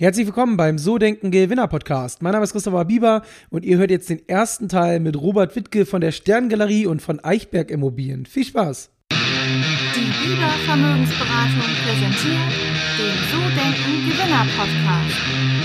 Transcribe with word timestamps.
Herzlich 0.00 0.26
willkommen 0.26 0.56
beim 0.56 0.78
So 0.78 0.96
Denken 0.96 1.32
Gewinner 1.32 1.66
Podcast. 1.66 2.22
Mein 2.22 2.30
Name 2.30 2.44
ist 2.44 2.52
Christopher 2.52 2.84
Bieber 2.84 3.22
und 3.50 3.64
ihr 3.64 3.78
hört 3.78 3.90
jetzt 3.90 4.08
den 4.08 4.20
ersten 4.28 4.68
Teil 4.68 5.00
mit 5.00 5.20
Robert 5.20 5.56
Wittke 5.56 5.86
von 5.86 6.00
der 6.00 6.12
Sterngalerie 6.12 6.86
und 6.86 7.02
von 7.02 7.18
Eichberg 7.18 7.72
Immobilien. 7.72 8.24
Viel 8.24 8.44
Spaß! 8.44 8.92
Die 9.10 9.16
Bieber 10.22 10.50
Vermögensberatung 10.66 11.70
präsentiert 11.82 12.52
den 12.96 13.16
So 13.26 13.40
Denken 13.58 14.08
Gewinner 14.08 14.46
Podcast. 14.56 15.18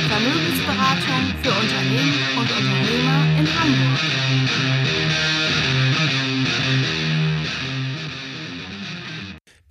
Vermögensberatung 0.09 1.21
für 1.43 1.51
Unternehmen 1.51 2.17
und 2.35 2.49
Unternehmer 2.49 3.39
in 3.39 3.45
Hamburg. 3.45 4.62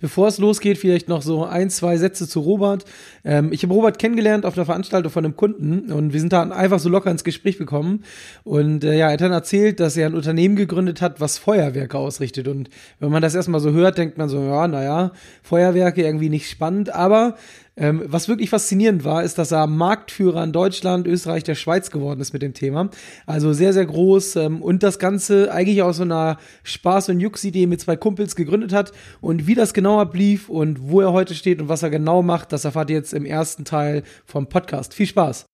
Bevor 0.03 0.27
es 0.27 0.37
losgeht, 0.37 0.77
vielleicht 0.77 1.07
noch 1.07 1.21
so 1.21 1.45
ein, 1.45 1.69
zwei 1.69 1.95
Sätze 1.95 2.27
zu 2.27 2.41
Robert. 2.41 2.83
Ähm, 3.23 3.53
ich 3.53 3.63
habe 3.63 3.73
Robert 3.73 3.99
kennengelernt 3.99 4.45
auf 4.45 4.57
einer 4.57 4.65
Veranstaltung 4.65 5.09
von 5.09 5.23
einem 5.23 5.37
Kunden 5.37 5.93
und 5.93 6.11
wir 6.11 6.19
sind 6.19 6.33
da 6.33 6.43
einfach 6.43 6.79
so 6.79 6.89
locker 6.89 7.09
ins 7.09 7.23
Gespräch 7.23 7.57
gekommen. 7.57 8.03
Und 8.43 8.83
äh, 8.83 8.97
ja, 8.97 9.07
er 9.07 9.13
hat 9.13 9.21
dann 9.21 9.31
erzählt, 9.31 9.79
dass 9.79 9.95
er 9.95 10.07
ein 10.07 10.13
Unternehmen 10.13 10.57
gegründet 10.57 11.01
hat, 11.01 11.21
was 11.21 11.37
Feuerwerke 11.37 11.97
ausrichtet. 11.97 12.49
Und 12.49 12.69
wenn 12.99 13.11
man 13.11 13.21
das 13.21 13.33
erstmal 13.33 13.61
so 13.61 13.71
hört, 13.71 13.97
denkt 13.97 14.17
man 14.17 14.27
so, 14.27 14.43
ja, 14.43 14.67
naja, 14.67 15.13
Feuerwerke 15.41 16.03
irgendwie 16.03 16.27
nicht 16.27 16.49
spannend. 16.49 16.93
Aber 16.93 17.37
ähm, 17.75 18.03
was 18.05 18.27
wirklich 18.27 18.49
faszinierend 18.49 19.03
war, 19.03 19.23
ist, 19.23 19.37
dass 19.37 19.51
er 19.51 19.65
Marktführer 19.67 20.43
in 20.43 20.51
Deutschland, 20.51 21.07
Österreich, 21.07 21.43
der 21.43 21.55
Schweiz 21.55 21.89
geworden 21.89 22.19
ist 22.21 22.33
mit 22.33 22.41
dem 22.41 22.53
Thema. 22.53 22.89
Also 23.25 23.53
sehr, 23.53 23.73
sehr 23.73 23.85
groß 23.85 24.35
ähm, 24.35 24.61
und 24.61 24.83
das 24.83 24.99
Ganze 24.99 25.51
eigentlich 25.51 25.81
aus 25.81 25.97
so 25.97 26.03
einer 26.03 26.37
Spaß- 26.65 27.09
und 27.09 27.19
Jux-Idee 27.19 27.65
mit 27.65 27.81
zwei 27.81 27.95
Kumpels 27.95 28.35
gegründet 28.35 28.73
hat. 28.73 28.91
Und 29.21 29.47
wie 29.47 29.55
das 29.55 29.73
genau 29.73 29.99
ablief 29.99 30.49
und 30.49 30.89
wo 30.89 31.01
er 31.01 31.13
heute 31.13 31.33
steht 31.33 31.61
und 31.61 31.69
was 31.69 31.83
er 31.83 31.89
genau 31.89 32.21
macht, 32.21 32.51
das 32.51 32.65
erfahrt 32.65 32.89
ihr 32.89 32.97
jetzt 32.97 33.13
im 33.13 33.25
ersten 33.25 33.65
Teil 33.65 34.03
vom 34.25 34.47
Podcast. 34.47 34.93
Viel 34.93 35.07
Spaß! 35.07 35.45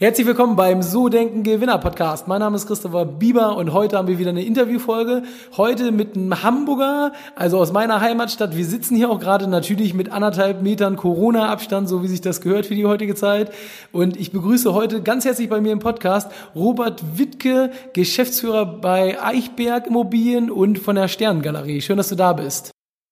Herzlich 0.00 0.28
willkommen 0.28 0.54
beim 0.54 0.80
So 0.80 1.08
Denken 1.08 1.42
Gewinner 1.42 1.76
Podcast. 1.78 2.28
Mein 2.28 2.38
Name 2.38 2.54
ist 2.54 2.68
Christopher 2.68 3.04
Bieber 3.04 3.56
und 3.56 3.72
heute 3.72 3.98
haben 3.98 4.06
wir 4.06 4.20
wieder 4.20 4.30
eine 4.30 4.44
Interviewfolge. 4.44 5.24
Heute 5.56 5.90
mit 5.90 6.14
einem 6.14 6.40
Hamburger, 6.44 7.10
also 7.34 7.58
aus 7.58 7.72
meiner 7.72 8.00
Heimatstadt. 8.00 8.56
Wir 8.56 8.64
sitzen 8.64 8.94
hier 8.94 9.10
auch 9.10 9.18
gerade 9.18 9.48
natürlich 9.48 9.94
mit 9.94 10.12
anderthalb 10.12 10.62
Metern 10.62 10.94
Corona-Abstand, 10.94 11.88
so 11.88 12.04
wie 12.04 12.06
sich 12.06 12.20
das 12.20 12.40
gehört 12.40 12.66
für 12.66 12.76
die 12.76 12.86
heutige 12.86 13.16
Zeit. 13.16 13.50
Und 13.90 14.16
ich 14.16 14.30
begrüße 14.30 14.72
heute 14.72 15.02
ganz 15.02 15.24
herzlich 15.24 15.48
bei 15.48 15.60
mir 15.60 15.72
im 15.72 15.80
Podcast 15.80 16.30
Robert 16.54 17.18
Wittke, 17.18 17.72
Geschäftsführer 17.92 18.66
bei 18.66 19.20
Eichberg 19.20 19.88
Immobilien 19.88 20.48
und 20.52 20.78
von 20.78 20.94
der 20.94 21.08
Sterngalerie. 21.08 21.80
Schön, 21.80 21.96
dass 21.96 22.08
du 22.08 22.14
da 22.14 22.34
bist. 22.34 22.70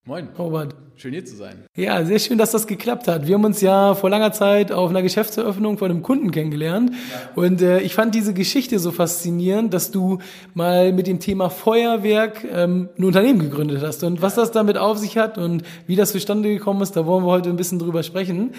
Moin. 0.09 0.29
Robert. 0.39 0.73
Schön 0.95 1.15
hier 1.15 1.25
zu 1.25 1.35
sein. 1.35 1.65
Ja, 1.75 2.05
sehr 2.05 2.21
schön, 2.21 2.39
dass 2.39 2.53
das 2.53 2.69
geklappt 2.69 3.09
hat. 3.09 3.27
Wir 3.27 3.35
haben 3.35 3.45
uns 3.45 3.61
ja 3.61 3.97
vor 3.97 4.09
langer 4.09 4.31
Zeit 4.31 4.71
auf 4.71 4.89
einer 4.89 5.03
Geschäftseröffnung 5.03 5.79
von 5.79 5.91
einem 5.91 6.05
Kunden 6.05 6.31
kennengelernt. 6.31 6.93
Ja. 6.93 7.43
Und 7.43 7.61
äh, 7.61 7.81
ich 7.81 7.95
fand 7.95 8.15
diese 8.15 8.33
Geschichte 8.33 8.79
so 8.79 8.93
faszinierend, 8.93 9.75
dass 9.75 9.91
du 9.91 10.21
mal 10.55 10.93
mit 10.93 11.09
dem 11.09 11.19
Thema 11.19 11.51
Feuerwerk 11.51 12.45
ähm, 12.49 12.89
ein 12.97 13.03
Unternehmen 13.03 13.41
gegründet 13.41 13.83
hast. 13.83 14.05
Und 14.05 14.23
was 14.23 14.37
das 14.37 14.53
damit 14.53 14.79
auf 14.79 14.97
sich 14.97 15.19
hat 15.19 15.39
und 15.39 15.65
wie 15.89 15.97
das 15.97 16.13
zustande 16.13 16.51
gekommen 16.51 16.83
ist, 16.83 16.93
da 16.93 17.05
wollen 17.05 17.25
wir 17.25 17.33
heute 17.33 17.51
ein 17.51 17.57
bisschen 17.57 17.81
drüber 17.81 18.05
sprechen. 18.05 18.55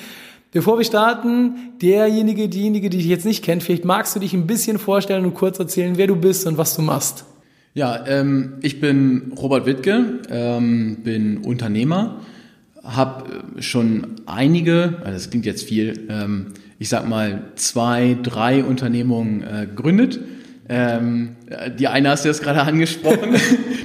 Bevor 0.52 0.78
wir 0.78 0.84
starten, 0.84 1.78
derjenige, 1.82 2.50
diejenige, 2.50 2.89
die 2.89 2.98
dich 2.98 3.08
jetzt 3.08 3.26
nicht 3.26 3.42
kennt, 3.42 3.64
vielleicht 3.64 3.86
magst 3.86 4.14
du 4.17 4.20
dich 4.20 4.34
ein 4.34 4.48
bisschen 4.48 4.80
vorstellen 4.80 5.23
und 5.23 5.34
kurz 5.34 5.58
erzählen, 5.59 5.98
wer 5.98 6.08
du 6.08 6.17
bist 6.17 6.45
und 6.45 6.58
was 6.58 6.76
du 6.76 6.82
machst. 6.82 7.23
Ja, 7.78 8.06
ähm, 8.08 8.53
ich 8.64 8.81
bin 8.81 9.33
Robert 9.38 9.67
Wittke, 9.67 10.22
ähm, 10.31 10.97
bin 11.03 11.38
Unternehmer, 11.38 12.22
habe 12.83 13.25
schon 13.59 14.16
einige, 14.25 14.95
also 15.02 15.11
das 15.11 15.30
klingt 15.30 15.45
jetzt 15.45 15.64
viel, 15.64 16.08
ähm, 16.09 16.48
ich 16.80 16.89
sag 16.89 17.08
mal 17.08 17.44
zwei, 17.53 18.17
drei 18.23 18.64
Unternehmungen 18.64 19.44
äh, 19.44 19.67
gegründet. 19.67 20.20
Ähm, 20.67 21.36
die 21.78 21.88
eine 21.88 22.09
hast 22.09 22.25
du 22.25 22.30
jetzt 22.30 22.42
gerade 22.42 22.61
angesprochen. 22.64 23.36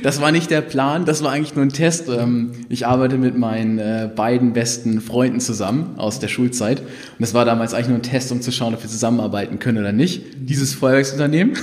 Das 0.03 0.23
war 0.23 0.33
nicht 0.33 0.51
der 0.51 0.63
Plan, 0.63 1.05
das 1.05 1.23
war 1.23 1.31
eigentlich 1.31 1.55
nur 1.55 1.67
ein 1.67 1.69
Test. 1.69 2.09
Ähm, 2.09 2.53
ich 2.71 2.87
arbeite 2.87 3.19
mit 3.19 3.37
meinen 3.37 3.79
äh, 3.79 4.09
beiden 4.17 4.55
besten 4.55 5.03
Freunden 5.03 5.39
zusammen 5.39 5.99
aus 5.99 6.19
der 6.19 6.29
Schulzeit. 6.29 6.81
Und 6.81 6.89
das 7.19 7.35
war 7.35 7.45
damals 7.45 7.75
eigentlich 7.75 7.89
nur 7.89 7.99
ein 7.99 8.03
Test, 8.03 8.33
um 8.33 8.41
zu 8.41 8.53
schauen, 8.53 8.73
ob 8.73 8.83
wir 8.83 8.89
zusammenarbeiten 8.89 9.59
können 9.59 9.77
oder 9.77 9.93
nicht. 9.93 10.23
Dieses 10.39 10.73
Feuerwerksunternehmen. 10.73 11.59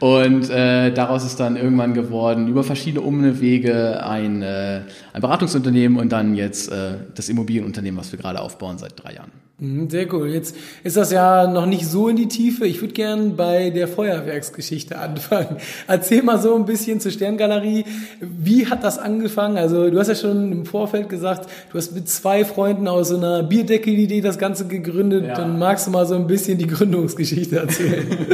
Und 0.00 0.48
äh, 0.50 0.92
daraus 0.92 1.24
ist 1.24 1.40
dann 1.40 1.56
irgendwann 1.56 1.94
geworden, 1.94 2.48
über 2.48 2.62
verschiedene 2.62 3.04
Umwege 3.04 4.04
ein, 4.04 4.42
äh, 4.42 4.82
ein 5.12 5.20
Beratungsunternehmen 5.20 5.98
und 5.98 6.12
dann 6.12 6.34
jetzt 6.34 6.70
äh, 6.70 6.98
das 7.14 7.28
Immobilienunternehmen, 7.28 7.98
was 7.98 8.12
wir 8.12 8.18
gerade 8.18 8.40
aufbauen 8.40 8.78
seit 8.78 9.02
drei 9.02 9.14
Jahren. 9.14 9.32
Mhm, 9.60 9.90
sehr 9.90 10.12
cool. 10.14 10.28
Jetzt 10.28 10.54
ist 10.84 10.96
das 10.96 11.10
ja 11.10 11.48
noch 11.48 11.66
nicht 11.66 11.84
so 11.84 12.08
in 12.08 12.14
die 12.14 12.28
Tiefe. 12.28 12.64
Ich 12.64 12.80
würde 12.80 12.94
gern 12.94 13.34
bei 13.34 13.70
der 13.70 13.88
Feuerwerksgeschichte 13.88 14.96
anfangen. 14.96 15.56
Erzähl 15.88 16.22
mal 16.22 16.40
so 16.40 16.54
ein 16.54 16.64
bisschen 16.64 17.00
zur 17.00 17.10
Sterngalerie. 17.10 17.84
Wie 18.20 18.68
hat 18.68 18.84
das 18.84 18.98
angefangen? 19.00 19.58
Also 19.58 19.90
du 19.90 19.98
hast 19.98 20.06
ja 20.06 20.14
schon 20.14 20.52
im 20.52 20.64
Vorfeld 20.64 21.08
gesagt, 21.08 21.50
du 21.72 21.78
hast 21.78 21.92
mit 21.92 22.08
zwei 22.08 22.44
Freunden 22.44 22.86
aus 22.86 23.08
so 23.08 23.16
einer 23.16 23.42
Bierdeckel-Idee 23.42 24.20
das 24.20 24.38
Ganze 24.38 24.68
gegründet. 24.68 25.26
Ja. 25.26 25.34
Dann 25.34 25.58
magst 25.58 25.88
du 25.88 25.90
mal 25.90 26.06
so 26.06 26.14
ein 26.14 26.28
bisschen 26.28 26.58
die 26.58 26.68
Gründungsgeschichte 26.68 27.56
erzählen. 27.56 28.06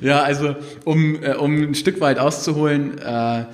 ja, 0.00 0.22
also 0.22 0.56
um, 0.84 1.22
äh, 1.22 1.34
um 1.34 1.70
ein 1.70 1.74
Stück 1.74 2.00
weit 2.00 2.18
auszuholen, 2.18 2.98
äh, 2.98 3.44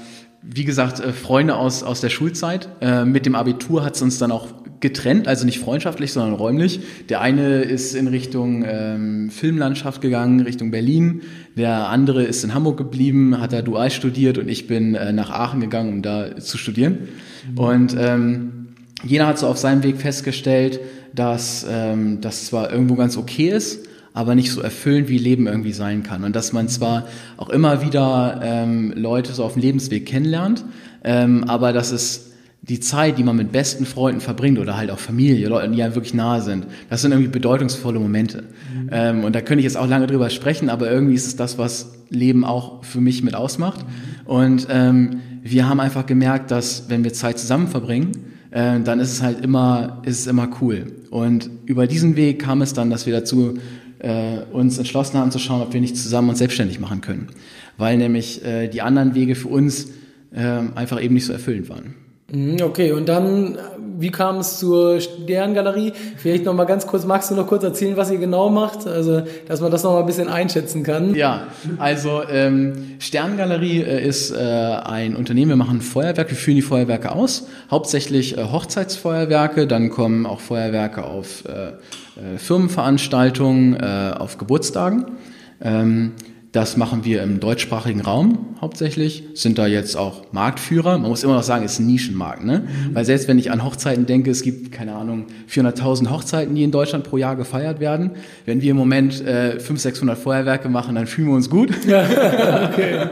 wie 0.42 0.64
gesagt, 0.64 1.00
äh, 1.00 1.12
Freunde 1.12 1.56
aus, 1.56 1.82
aus 1.82 2.00
der 2.00 2.10
Schulzeit. 2.10 2.68
Äh, 2.80 3.04
mit 3.04 3.26
dem 3.26 3.34
Abitur 3.34 3.84
hat 3.84 3.96
es 3.96 4.02
uns 4.02 4.18
dann 4.18 4.30
auch 4.30 4.48
getrennt, 4.80 5.26
also 5.26 5.44
nicht 5.44 5.58
freundschaftlich, 5.58 6.12
sondern 6.12 6.34
räumlich. 6.34 6.80
Der 7.08 7.20
eine 7.20 7.62
ist 7.62 7.94
in 7.94 8.08
Richtung 8.08 8.64
ähm, 8.66 9.30
Filmlandschaft 9.30 10.00
gegangen, 10.00 10.40
Richtung 10.40 10.70
Berlin. 10.70 11.22
Der 11.56 11.88
andere 11.88 12.22
ist 12.24 12.44
in 12.44 12.54
Hamburg 12.54 12.76
geblieben, 12.76 13.40
hat 13.40 13.52
da 13.52 13.62
dual 13.62 13.90
studiert 13.90 14.38
und 14.38 14.48
ich 14.48 14.66
bin 14.66 14.94
äh, 14.94 15.12
nach 15.12 15.30
Aachen 15.30 15.60
gegangen, 15.60 15.94
um 15.94 16.02
da 16.02 16.36
zu 16.36 16.58
studieren. 16.58 17.08
Mhm. 17.50 17.58
Und 17.58 17.96
ähm, 17.98 18.66
jeder 19.02 19.26
hat 19.26 19.38
so 19.38 19.46
auf 19.46 19.58
seinem 19.58 19.82
Weg 19.82 19.96
festgestellt, 19.96 20.80
dass 21.14 21.66
ähm, 21.68 22.20
das 22.20 22.46
zwar 22.46 22.70
irgendwo 22.70 22.94
ganz 22.94 23.16
okay 23.16 23.48
ist, 23.48 23.86
aber 24.16 24.34
nicht 24.34 24.50
so 24.50 24.62
erfüllend, 24.62 25.10
wie 25.10 25.19
Leben 25.19 25.47
irgendwie 25.47 25.72
sein 25.72 26.03
kann. 26.03 26.25
Und 26.25 26.34
dass 26.34 26.54
man 26.54 26.69
zwar 26.69 27.06
auch 27.37 27.50
immer 27.50 27.82
wieder 27.82 28.41
ähm, 28.43 28.94
Leute 28.97 29.34
so 29.34 29.44
auf 29.44 29.53
dem 29.53 29.62
Lebensweg 29.62 30.06
kennenlernt, 30.06 30.65
ähm, 31.04 31.44
aber 31.44 31.75
dass 31.75 31.93
es 31.93 32.32
die 32.62 32.81
Zeit, 32.81 33.19
die 33.19 33.22
man 33.22 33.37
mit 33.37 33.53
besten 33.53 33.84
Freunden 33.84 34.22
verbringt 34.22 34.59
oder 34.59 34.78
halt 34.78 34.91
auch 34.91 34.99
Familie, 34.99 35.47
Leute, 35.49 35.71
die 35.71 35.76
ja 35.76 35.94
wirklich 35.94 36.15
nahe 36.15 36.41
sind, 36.41 36.66
das 36.88 37.03
sind 37.03 37.12
irgendwie 37.12 37.28
bedeutungsvolle 37.28 38.00
Momente. 38.00 38.44
Mhm. 38.44 38.88
Ähm, 38.91 39.25
und 39.25 39.34
da 39.34 39.43
könnte 39.43 39.60
ich 39.60 39.65
jetzt 39.65 39.76
auch 39.76 39.87
lange 39.87 40.06
drüber 40.06 40.31
sprechen, 40.31 40.71
aber 40.71 40.91
irgendwie 40.91 41.15
ist 41.15 41.26
es 41.26 41.37
das, 41.37 41.59
was 41.59 41.93
Leben 42.09 42.47
auch 42.47 42.84
für 42.84 43.03
mich 43.03 43.22
mit 43.22 43.34
ausmacht. 43.34 43.84
Mhm. 43.84 44.31
Und 44.31 44.66
ähm, 44.71 45.21
wir 45.43 45.69
haben 45.69 45.78
einfach 45.78 46.06
gemerkt, 46.06 46.50
dass 46.50 46.88
wenn 46.88 47.05
wir 47.05 47.12
Zeit 47.12 47.38
zusammen 47.38 47.69
verbringen, 47.69 48.12
äh, 48.50 48.81
dann 48.81 48.99
ist 48.99 49.12
es 49.12 49.21
halt 49.21 49.44
immer, 49.44 50.00
ist 50.06 50.21
es 50.21 50.26
immer 50.26 50.49
cool. 50.62 50.87
Und 51.10 51.50
über 51.66 51.87
diesen 51.87 52.16
Weg 52.16 52.41
kam 52.41 52.62
es 52.62 52.72
dann, 52.72 52.91
dass 52.91 53.05
wir 53.06 53.12
dazu 53.12 53.59
äh, 53.98 54.38
uns 54.52 54.78
entschlossen 54.78 55.18
haben 55.18 55.30
zu 55.30 55.38
schauen, 55.38 55.62
ob 55.62 55.72
wir 55.72 55.80
nicht 55.80 55.96
zusammen 55.96 56.30
uns 56.30 56.38
selbstständig 56.38 56.80
machen 56.80 57.00
können. 57.00 57.28
Weil 57.76 57.96
nämlich 57.96 58.44
äh, 58.44 58.68
die 58.68 58.82
anderen 58.82 59.14
Wege 59.14 59.34
für 59.34 59.48
uns 59.48 59.88
äh, 60.32 60.42
einfach 60.74 61.02
eben 61.02 61.14
nicht 61.14 61.26
so 61.26 61.32
erfüllend 61.32 61.68
waren. 61.68 61.94
Mhm, 62.32 62.56
okay, 62.62 62.91
und 62.91 63.09
dann, 63.09 63.56
wie 63.98 64.10
kam 64.10 64.38
es 64.38 64.59
zur 64.59 65.00
Sterngalerie? 65.00 65.92
Vielleicht 66.16 66.44
noch 66.44 66.54
mal 66.54 66.64
ganz 66.64 66.87
kurz, 66.88 67.04
magst 67.04 67.31
du 67.31 67.37
noch 67.37 67.47
kurz 67.47 67.62
erzählen, 67.62 67.97
was 67.97 68.10
ihr 68.10 68.19
genau 68.19 68.50
macht? 68.50 68.84
Also, 68.84 69.22
dass 69.47 69.60
man 69.60 69.70
das 69.70 69.84
noch 69.84 69.92
mal 69.92 70.00
ein 70.00 70.06
bisschen 70.06 70.28
einschätzen 70.28 70.82
kann. 70.82 71.14
Ja, 71.14 71.47
also 71.78 72.22
ähm, 72.28 72.97
Sterngalerie 72.98 73.82
äh, 73.82 74.04
ist 74.04 74.32
äh, 74.32 74.37
ein 74.38 75.14
Unternehmen, 75.14 75.50
wir 75.50 75.56
machen 75.56 75.81
Feuerwerke, 75.81 76.31
wir 76.31 76.37
führen 76.37 76.56
die 76.56 76.62
Feuerwerke 76.62 77.12
aus, 77.12 77.47
hauptsächlich 77.70 78.37
äh, 78.37 78.43
Hochzeitsfeuerwerke, 78.43 79.69
dann 79.69 79.91
kommen 79.91 80.26
auch 80.26 80.41
Feuerwerke 80.41 81.04
auf 81.04 81.44
äh, 81.47 81.69
äh, 81.69 82.38
Firmenveranstaltungen, 82.38 83.75
äh, 83.75 84.14
auf 84.19 84.37
Geburtstagen. 84.37 85.12
Ähm, 85.61 86.12
das 86.56 86.79
machen 86.79 87.05
wir 87.05 87.23
im 87.23 87.38
deutschsprachigen 87.38 88.00
Raum 88.00 88.56
hauptsächlich, 88.62 89.25
sind 89.35 89.58
da 89.58 89.67
jetzt 89.67 89.94
auch 89.94 90.32
Marktführer. 90.32 90.97
Man 90.97 91.11
muss 91.11 91.23
immer 91.23 91.35
noch 91.35 91.43
sagen, 91.43 91.67
es 91.67 91.75
ist 91.75 91.81
ein 91.81 91.87
Nischenmarkt, 91.87 92.47
ne? 92.47 92.61
Mhm. 92.61 92.94
Weil 92.94 93.05
selbst 93.05 93.29
wenn 93.29 93.38
ich 93.38 93.50
an 93.50 93.62
Hochzeiten 93.62 94.06
denke, 94.06 94.31
es 94.31 94.41
gibt, 94.41 94.73
keine 94.73 94.94
Ahnung, 94.94 95.26
400.000 95.50 96.08
Hochzeiten, 96.08 96.55
die 96.55 96.64
in 96.64 96.70
Deutschland 96.70 97.05
pro 97.05 97.19
Jahr 97.19 97.37
gefeiert 97.37 97.79
werden. 97.79 98.12
Wenn 98.47 98.62
wir 98.62 98.70
im 98.70 98.79
Moment 98.79 99.20
äh, 99.20 99.61
500, 99.61 99.81
600 99.81 100.19
Feuerwerke 100.19 100.70
machen, 100.70 100.94
dann 100.94 101.06
fühlen 101.06 101.29
wir 101.29 101.35
uns 101.35 101.50
gut. 101.50 101.70
Ja, 101.87 102.70
okay. 102.73 103.06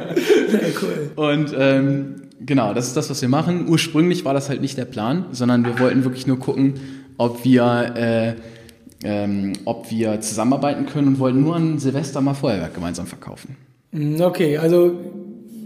Sehr 0.48 0.60
cool. 0.82 1.10
Und 1.14 1.54
ähm, 1.56 2.14
genau, 2.40 2.72
das 2.72 2.86
ist 2.86 2.96
das, 2.96 3.10
was 3.10 3.20
wir 3.20 3.28
machen. 3.28 3.68
Ursprünglich 3.68 4.24
war 4.24 4.32
das 4.32 4.48
halt 4.48 4.62
nicht 4.62 4.78
der 4.78 4.86
Plan, 4.86 5.26
sondern 5.32 5.64
wir 5.66 5.78
wollten 5.78 6.02
wirklich 6.04 6.26
nur 6.26 6.38
gucken, 6.38 6.74
ob 7.18 7.44
wir... 7.44 7.92
Äh, 7.94 8.53
ähm, 9.04 9.52
ob 9.64 9.90
wir 9.90 10.20
zusammenarbeiten 10.20 10.86
können 10.86 11.08
und 11.08 11.18
wollten 11.18 11.42
nur 11.42 11.54
an 11.54 11.78
Silvester 11.78 12.20
mal 12.20 12.34
Feuerwerk 12.34 12.74
gemeinsam 12.74 13.06
verkaufen. 13.06 13.56
Mm, 13.92 14.20
okay, 14.20 14.58
also 14.58 14.98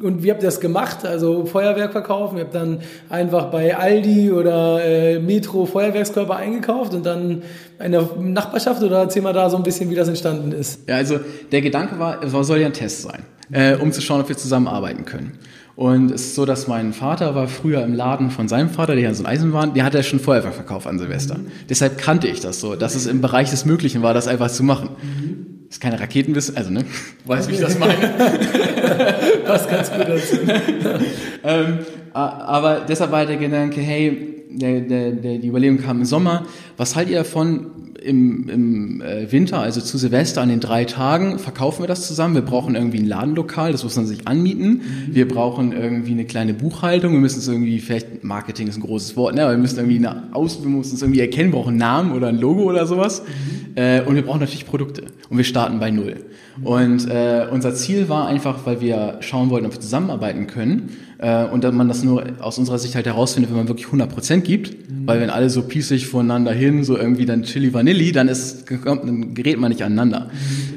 und 0.02 0.23
wie 0.23 0.31
habt 0.31 0.43
ihr 0.43 0.46
das 0.46 0.61
gemacht? 0.61 1.05
Also 1.05 1.44
Feuerwerk 1.44 1.93
verkaufen? 1.93 2.37
Ihr 2.37 2.44
habt 2.44 2.55
dann 2.55 2.81
einfach 3.08 3.46
bei 3.50 3.76
Aldi 3.76 4.31
oder 4.31 4.85
äh, 4.85 5.19
Metro 5.19 5.67
Feuerwerkskörper 5.67 6.37
eingekauft 6.37 6.94
und 6.94 7.05
dann 7.05 7.43
in 7.82 7.93
der 7.93 8.08
Nachbarschaft 8.19 8.82
oder 8.82 9.00
erzähl 9.00 9.23
mal 9.23 9.32
da 9.32 9.50
so 9.50 9.56
ein 9.56 9.62
bisschen, 9.62 9.90
wie 9.90 9.94
das 9.94 10.08
entstanden 10.08 10.52
ist. 10.52 10.88
Ja, 10.88 10.96
also 10.96 11.19
der 11.50 11.62
Gedanke 11.62 11.99
war, 11.99 12.23
es 12.23 12.32
soll 12.32 12.61
ja 12.61 12.67
ein 12.67 12.73
Test 12.73 13.02
sein, 13.02 13.23
äh, 13.50 13.76
um 13.76 13.93
zu 13.93 14.00
schauen, 14.00 14.20
ob 14.20 14.29
wir 14.29 14.37
zusammenarbeiten 14.37 15.05
können. 15.05 15.38
Und 15.79 16.11
es 16.11 16.23
ist 16.23 16.35
so, 16.35 16.45
dass 16.45 16.67
mein 16.67 16.93
Vater 16.93 17.37
war 17.37 17.47
früher 17.47 17.85
im 17.85 17.95
Laden 17.95 18.33
von 18.33 18.49
seinem 18.49 18.69
Vater, 18.69 18.97
der 18.97 19.05
ja 19.05 19.15
so 19.15 19.23
ein 19.23 19.27
Eisenbahn, 19.27 19.75
der 19.75 19.85
hatte 19.85 19.99
ja 19.99 20.03
schon 20.03 20.19
Feuerwerk 20.19 20.55
verkauft 20.55 20.89
an 20.89 20.99
Silvester. 20.99 21.39
Mhm. 21.39 21.53
Deshalb 21.69 21.99
kannte 21.99 22.27
ich 22.27 22.41
das 22.41 22.59
so, 22.59 22.75
dass 22.75 22.97
es 22.97 23.07
im 23.07 23.21
Bereich 23.21 23.51
des 23.51 23.65
Möglichen 23.65 24.03
war, 24.03 24.13
das 24.13 24.27
einfach 24.27 24.51
zu 24.51 24.65
machen. 24.65 24.89
Mhm. 25.01 25.69
Ist 25.71 25.81
keine 25.81 26.01
Raketenwissen, 26.01 26.57
also 26.57 26.73
ne, 26.73 26.85
weißt 27.27 27.47
du, 27.47 27.53
wie 27.53 27.55
ich 27.55 27.61
das 27.61 27.79
meine? 27.79 27.95
Was 29.47 29.69
ganz 29.69 29.93
gut 29.93 30.09
dazu. 30.09 30.37
ähm, 31.45 31.79
aber 32.13 32.81
deshalb 32.81 33.13
war 33.13 33.25
der 33.25 33.37
Gedanke, 33.37 33.81
hey, 33.81 34.47
der, 34.51 34.81
der, 34.81 35.13
der, 35.13 35.39
die 35.39 35.47
Überlegung 35.47 35.79
kam 35.79 35.99
im 35.99 36.05
Sommer, 36.05 36.45
was 36.77 36.97
haltet 36.97 37.13
ihr 37.13 37.19
davon, 37.19 37.95
im, 38.09 38.49
im 38.49 39.03
äh, 39.03 39.31
Winter, 39.31 39.61
also 39.61 39.83
zu 39.83 39.99
Silvester 39.99 40.41
an 40.41 40.49
den 40.49 40.61
drei 40.61 40.85
Tagen, 40.87 41.39
verkaufen 41.39 41.83
wir 41.83 41.87
das 41.87 42.07
zusammen. 42.07 42.35
Wir 42.35 42.43
brauchen 42.43 42.75
irgendwie 42.75 42.99
ein 42.99 43.07
Ladenlokal, 43.07 43.71
das 43.73 43.85
muss 43.85 43.97
man 43.97 44.07
sich 44.07 44.27
anmieten. 44.27 44.81
Mhm. 45.09 45.15
Wir 45.15 45.29
brauchen 45.29 45.73
irgendwie 45.73 46.13
eine 46.13 46.25
kleine 46.25 46.55
Buchhaltung. 46.55 47.13
Wir 47.13 47.21
müssen 47.21 47.41
es 47.41 47.49
irgendwie, 47.49 47.79
vielleicht 47.81 48.25
Marketing 48.25 48.67
ist 48.67 48.77
ein 48.77 48.83
großes 48.83 49.17
Wort, 49.17 49.35
ne? 49.35 49.43
aber 49.43 49.53
wir 49.53 49.59
müssen 49.59 49.79
irgendwie 49.79 49.99
eine 49.99 50.35
Aus, 50.35 50.63
wir 50.63 50.71
müssen 50.71 50.95
es 50.95 51.03
irgendwie 51.03 51.21
erkennen, 51.21 51.53
wir 51.53 51.59
brauchen 51.59 51.71
einen 51.71 51.79
Namen 51.79 52.13
oder 52.13 52.29
ein 52.29 52.39
Logo 52.39 52.63
oder 52.63 52.87
sowas. 52.87 53.23
Mhm. 53.23 53.77
Äh, 53.77 54.01
und 54.01 54.15
wir 54.15 54.23
brauchen 54.23 54.41
natürlich 54.41 54.67
Produkte. 54.67 55.05
Und 55.29 55.37
wir 55.37 55.45
starten 55.45 55.79
bei 55.79 55.91
Null. 55.91 56.17
Mhm. 56.59 56.67
Und 56.67 57.11
äh, 57.11 57.47
unser 57.51 57.75
Ziel 57.75 58.09
war 58.09 58.27
einfach, 58.27 58.65
weil 58.65 58.81
wir 58.81 59.19
schauen 59.21 59.51
wollten, 59.51 59.67
ob 59.67 59.75
wir 59.75 59.81
zusammenarbeiten 59.81 60.47
können, 60.47 60.91
äh, 61.19 61.45
und 61.45 61.65
dass 61.65 61.75
man 61.75 61.89
das 61.89 62.05
nur 62.05 62.25
aus 62.41 62.59
unserer 62.59 62.79
Sicht 62.79 62.95
halt 62.95 63.07
herausfindet, 63.07 63.51
wenn 63.51 63.59
man 63.59 63.69
wirklich 63.69 63.89
100% 63.89 64.41
gibt. 64.41 64.71
Mhm. 64.71 65.07
Weil 65.07 65.21
wenn 65.21 65.31
alle 65.31 65.51
so 65.51 65.63
pießig 65.63 66.07
voneinander 66.07 66.53
hin, 66.53 66.85
so 66.85 66.97
irgendwie 66.97 67.27
dann 67.27 67.43
Chili 67.43 67.75
Vanilli, 67.99 68.12
dann, 68.12 68.29
ist, 68.29 68.65
dann 68.85 69.35
gerät 69.35 69.59
man 69.59 69.71
nicht 69.71 69.83
aneinander. 69.83 70.31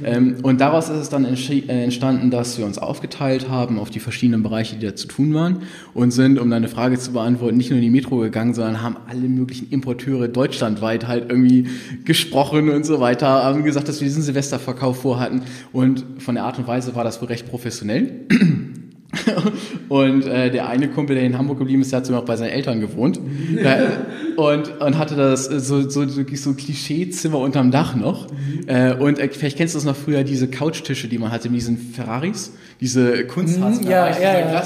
Ähm, 0.03 0.37
und 0.41 0.59
daraus 0.59 0.89
ist 0.89 0.97
es 0.97 1.09
dann 1.09 1.25
äh, 1.25 1.83
entstanden, 1.83 2.31
dass 2.31 2.57
wir 2.57 2.65
uns 2.65 2.77
aufgeteilt 2.77 3.49
haben 3.49 3.79
auf 3.79 3.89
die 3.89 3.99
verschiedenen 3.99 4.43
Bereiche, 4.43 4.75
die 4.75 4.85
da 4.85 4.95
zu 4.95 5.07
tun 5.07 5.33
waren 5.33 5.63
und 5.93 6.11
sind, 6.11 6.39
um 6.39 6.49
deine 6.49 6.67
Frage 6.67 6.97
zu 6.97 7.13
beantworten, 7.13 7.57
nicht 7.57 7.69
nur 7.69 7.77
in 7.77 7.83
die 7.83 7.91
Metro 7.91 8.17
gegangen, 8.17 8.53
sondern 8.53 8.81
haben 8.81 8.97
alle 9.07 9.27
möglichen 9.27 9.69
Importeure 9.69 10.27
deutschlandweit 10.27 11.07
halt 11.07 11.29
irgendwie 11.29 11.67
gesprochen 12.05 12.69
und 12.69 12.85
so 12.85 12.99
weiter, 12.99 13.27
haben 13.27 13.63
gesagt, 13.63 13.87
dass 13.87 14.01
wir 14.01 14.07
diesen 14.07 14.23
Silvesterverkauf 14.23 15.01
vorhatten 15.01 15.43
und 15.71 16.03
von 16.17 16.35
der 16.35 16.45
Art 16.45 16.57
und 16.57 16.67
Weise 16.67 16.95
war 16.95 17.03
das 17.03 17.21
wohl 17.21 17.27
recht 17.27 17.47
professionell. 17.47 18.11
und 19.89 20.25
äh, 20.25 20.49
der 20.49 20.69
eine 20.69 20.87
Kumpel, 20.87 21.15
der 21.15 21.25
in 21.25 21.37
Hamburg 21.37 21.59
geblieben 21.59 21.81
ist, 21.81 21.91
der 21.91 21.97
hat 21.97 22.05
sogar 22.05 22.21
noch 22.21 22.27
bei 22.27 22.37
seinen 22.37 22.51
Eltern 22.51 22.79
gewohnt 22.79 23.19
und, 24.37 24.81
und 24.81 24.97
hatte 24.97 25.15
das 25.15 25.45
so, 25.45 25.89
so, 25.89 26.07
so, 26.07 26.23
so 26.33 26.53
Klischeezimmer 26.53 27.39
unterm 27.39 27.71
Dach 27.71 27.95
noch. 27.95 28.27
Äh, 28.67 28.93
und 28.93 29.19
äh, 29.19 29.29
vielleicht 29.29 29.57
kennst 29.57 29.75
du 29.75 29.77
das 29.77 29.85
noch 29.85 29.95
früher, 29.95 30.23
diese 30.23 30.47
Couchtische, 30.47 31.07
die 31.07 31.17
man 31.17 31.31
hatte 31.31 31.49
mit 31.49 31.59
diesen 31.59 31.77
Ferraris, 31.77 32.53
diese 32.81 33.25
Kunstharz. 33.25 33.79
Mhm, 33.79 33.87
ja, 33.87 34.09
ja, 34.19 34.39
ja. 34.39 34.63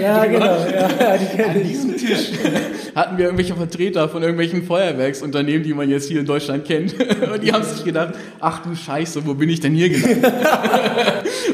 ja, 0.00 0.24
genau. 0.24 0.44
Ja, 0.44 1.16
die 1.16 1.42
An 1.42 1.62
diesem 1.62 1.96
Tisch 1.96 2.32
hatten 2.94 3.16
wir 3.16 3.26
irgendwelche 3.26 3.54
Vertreter 3.54 4.08
von 4.08 4.22
irgendwelchen 4.22 4.64
Feuerwerksunternehmen, 4.64 5.62
die 5.62 5.72
man 5.72 5.88
jetzt 5.88 6.08
hier 6.08 6.20
in 6.20 6.26
Deutschland 6.26 6.64
kennt. 6.64 6.94
Und 7.32 7.42
die 7.42 7.52
haben 7.52 7.62
sich 7.62 7.84
gedacht, 7.84 8.14
ach 8.40 8.64
du 8.64 8.74
Scheiße, 8.74 9.24
wo 9.26 9.34
bin 9.34 9.48
ich 9.48 9.60
denn 9.60 9.74
hier 9.74 9.90
gelandet? 9.90 10.32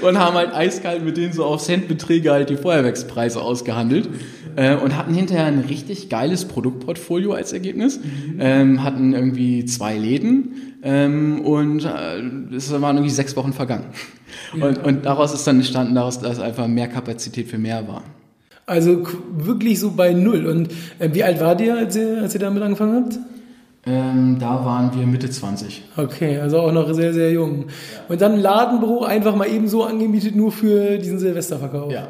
und 0.00 0.18
haben 0.18 0.36
halt 0.36 0.54
eiskalt 0.54 1.04
mit 1.04 1.16
denen 1.16 1.32
so 1.32 1.44
auf 1.44 1.62
Centbeträge 1.62 2.30
halt 2.30 2.50
die 2.50 2.56
Feuerwerkspreise 2.56 3.40
ausgehandelt 3.40 4.08
äh, 4.56 4.74
und 4.76 4.96
hatten 4.96 5.12
hinterher 5.12 5.46
ein 5.46 5.60
richtig 5.60 6.08
geiles 6.08 6.46
Produktportfolio 6.46 7.32
als 7.32 7.52
Ergebnis. 7.52 7.98
Mhm. 7.98 8.38
Ähm, 8.40 8.84
hatten 8.84 9.12
irgendwie 9.12 9.64
zwei 9.64 9.96
Läden 9.96 10.77
ähm, 10.82 11.40
und 11.40 11.84
äh, 11.84 12.54
es 12.54 12.70
waren 12.72 12.96
irgendwie 12.96 13.14
sechs 13.14 13.36
Wochen 13.36 13.52
vergangen. 13.52 13.86
Ja. 14.54 14.66
Und, 14.66 14.84
und 14.84 15.06
daraus 15.06 15.34
ist 15.34 15.46
dann 15.46 15.56
entstanden, 15.56 15.94
daraus, 15.94 16.20
dass 16.20 16.38
einfach 16.38 16.66
mehr 16.66 16.88
Kapazität 16.88 17.48
für 17.48 17.58
mehr 17.58 17.88
war. 17.88 18.02
Also 18.66 19.02
wirklich 19.36 19.80
so 19.80 19.92
bei 19.92 20.12
null. 20.12 20.46
Und 20.46 20.70
äh, 20.98 21.08
wie 21.12 21.24
alt 21.24 21.40
war 21.40 21.58
ihr, 21.60 21.76
als 21.76 21.96
ihr, 21.96 22.22
als 22.22 22.34
ihr 22.34 22.40
damit 22.40 22.62
angefangen 22.62 23.04
habt? 23.04 23.18
Ähm, 23.86 24.36
da 24.38 24.64
waren 24.64 24.94
wir 24.94 25.06
Mitte 25.06 25.30
20. 25.30 25.84
Okay, 25.96 26.38
also 26.38 26.58
auch 26.60 26.72
noch 26.72 26.92
sehr, 26.92 27.14
sehr 27.14 27.32
jung. 27.32 27.62
Ja. 27.62 27.64
Und 28.08 28.20
dann 28.20 28.38
Ladenbüro 28.38 29.04
einfach 29.04 29.34
mal 29.34 29.48
eben 29.48 29.68
so 29.68 29.84
angemietet, 29.84 30.36
nur 30.36 30.52
für 30.52 30.98
diesen 30.98 31.18
Silvesterverkauf. 31.18 31.90
Ja. 31.90 32.08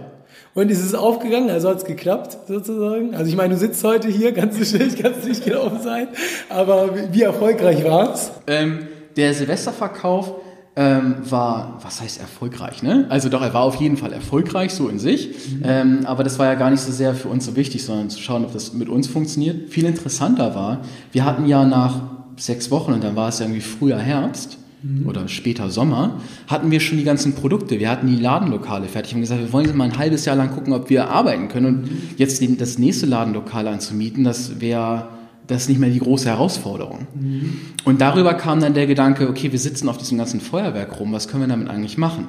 Und 0.58 0.72
ist 0.72 0.84
es 0.84 0.92
aufgegangen, 0.92 1.50
also 1.50 1.68
hat 1.68 1.76
es 1.76 1.84
geklappt, 1.84 2.36
sozusagen. 2.48 3.14
Also 3.14 3.30
ich 3.30 3.36
meine, 3.36 3.54
du 3.54 3.60
sitzt 3.60 3.84
heute 3.84 4.08
hier, 4.08 4.32
ganz 4.32 4.56
schlecht, 4.68 4.98
kannst 5.02 5.24
nicht 5.24 5.44
gelaufen 5.44 5.80
sein. 5.80 6.08
Aber 6.48 7.12
wie 7.12 7.22
erfolgreich 7.22 7.84
war 7.84 8.12
es? 8.12 8.32
Ähm, 8.48 8.88
der 9.16 9.34
Silvesterverkauf 9.34 10.34
ähm, 10.74 11.14
war, 11.30 11.78
was 11.80 12.00
heißt 12.00 12.20
erfolgreich, 12.20 12.82
ne? 12.82 13.06
Also 13.08 13.28
doch, 13.28 13.40
er 13.40 13.54
war 13.54 13.62
auf 13.62 13.76
jeden 13.76 13.96
Fall 13.96 14.12
erfolgreich, 14.12 14.72
so 14.72 14.88
in 14.88 14.98
sich. 14.98 15.28
Mhm. 15.28 15.62
Ähm, 15.62 16.00
aber 16.06 16.24
das 16.24 16.40
war 16.40 16.46
ja 16.46 16.54
gar 16.56 16.72
nicht 16.72 16.80
so 16.80 16.90
sehr 16.90 17.14
für 17.14 17.28
uns 17.28 17.46
so 17.46 17.54
wichtig, 17.54 17.84
sondern 17.84 18.10
zu 18.10 18.18
schauen, 18.18 18.44
ob 18.44 18.52
das 18.52 18.72
mit 18.72 18.88
uns 18.88 19.06
funktioniert. 19.06 19.68
Viel 19.68 19.84
interessanter 19.84 20.56
war, 20.56 20.80
wir 21.12 21.24
hatten 21.24 21.46
ja 21.46 21.64
nach 21.64 22.00
sechs 22.36 22.72
Wochen, 22.72 22.94
und 22.94 23.04
dann 23.04 23.14
war 23.14 23.28
es 23.28 23.38
ja 23.38 23.46
irgendwie 23.46 23.60
früher 23.60 23.98
Herbst. 23.98 24.58
Oder 25.06 25.26
später 25.28 25.70
Sommer, 25.70 26.20
hatten 26.46 26.70
wir 26.70 26.80
schon 26.80 26.98
die 26.98 27.04
ganzen 27.04 27.34
Produkte. 27.34 27.80
Wir 27.80 27.90
hatten 27.90 28.06
die 28.06 28.16
Ladenlokale 28.16 28.86
fertig 28.86 29.14
und 29.14 29.22
gesagt, 29.22 29.40
wir 29.40 29.52
wollen 29.52 29.66
jetzt 29.66 29.74
mal 29.74 29.84
ein 29.84 29.98
halbes 29.98 30.24
Jahr 30.24 30.36
lang 30.36 30.50
gucken, 30.50 30.72
ob 30.72 30.88
wir 30.88 31.10
arbeiten 31.10 31.48
können. 31.48 31.66
Und 31.66 31.90
jetzt 32.16 32.42
das 32.60 32.78
nächste 32.78 33.06
Ladenlokal 33.06 33.66
anzumieten, 33.66 34.24
das 34.24 34.60
wäre 34.60 35.08
das 35.48 35.62
ist 35.62 35.68
nicht 35.70 35.80
mehr 35.80 35.88
die 35.88 35.98
große 35.98 36.28
Herausforderung. 36.28 37.06
Mhm. 37.18 37.58
Und 37.84 38.02
darüber 38.02 38.34
kam 38.34 38.60
dann 38.60 38.74
der 38.74 38.86
Gedanke, 38.86 39.28
okay, 39.28 39.50
wir 39.50 39.58
sitzen 39.58 39.88
auf 39.88 39.96
diesem 39.96 40.18
ganzen 40.18 40.40
Feuerwerk 40.40 41.00
rum, 41.00 41.12
was 41.12 41.26
können 41.26 41.42
wir 41.42 41.48
damit 41.48 41.68
eigentlich 41.68 41.96
machen? 41.96 42.28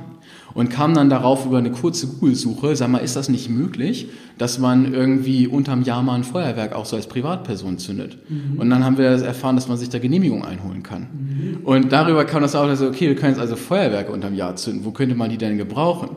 Und 0.53 0.69
kam 0.69 0.93
dann 0.93 1.09
darauf 1.09 1.45
über 1.45 1.57
eine 1.57 1.71
kurze 1.71 2.07
Google-Suche, 2.07 2.75
sag 2.75 2.89
mal, 2.89 2.99
ist 2.99 3.15
das 3.15 3.29
nicht 3.29 3.49
möglich, 3.49 4.09
dass 4.37 4.59
man 4.59 4.93
irgendwie 4.93 5.47
unterm 5.47 5.83
Jahr 5.83 6.01
mal 6.01 6.15
ein 6.15 6.23
Feuerwerk 6.23 6.73
auch 6.73 6.85
so 6.85 6.95
als 6.95 7.07
Privatperson 7.07 7.77
zündet? 7.77 8.17
Mhm. 8.29 8.59
Und 8.59 8.69
dann 8.69 8.83
haben 8.83 8.97
wir 8.97 9.05
erfahren, 9.05 9.55
dass 9.55 9.67
man 9.67 9.77
sich 9.77 9.89
da 9.89 9.99
Genehmigung 9.99 10.43
einholen 10.43 10.83
kann. 10.83 11.01
Mhm. 11.01 11.57
Und 11.63 11.91
darüber 11.91 12.25
kam 12.25 12.41
das 12.41 12.55
auch, 12.55 12.63
also, 12.63 12.87
okay, 12.87 13.07
wir 13.07 13.15
können 13.15 13.33
jetzt 13.33 13.41
also 13.41 13.55
Feuerwerke 13.55 14.11
unterm 14.11 14.33
Jahr 14.33 14.55
zünden, 14.55 14.85
wo 14.85 14.91
könnte 14.91 15.15
man 15.15 15.29
die 15.29 15.37
denn 15.37 15.57
gebrauchen? 15.57 16.09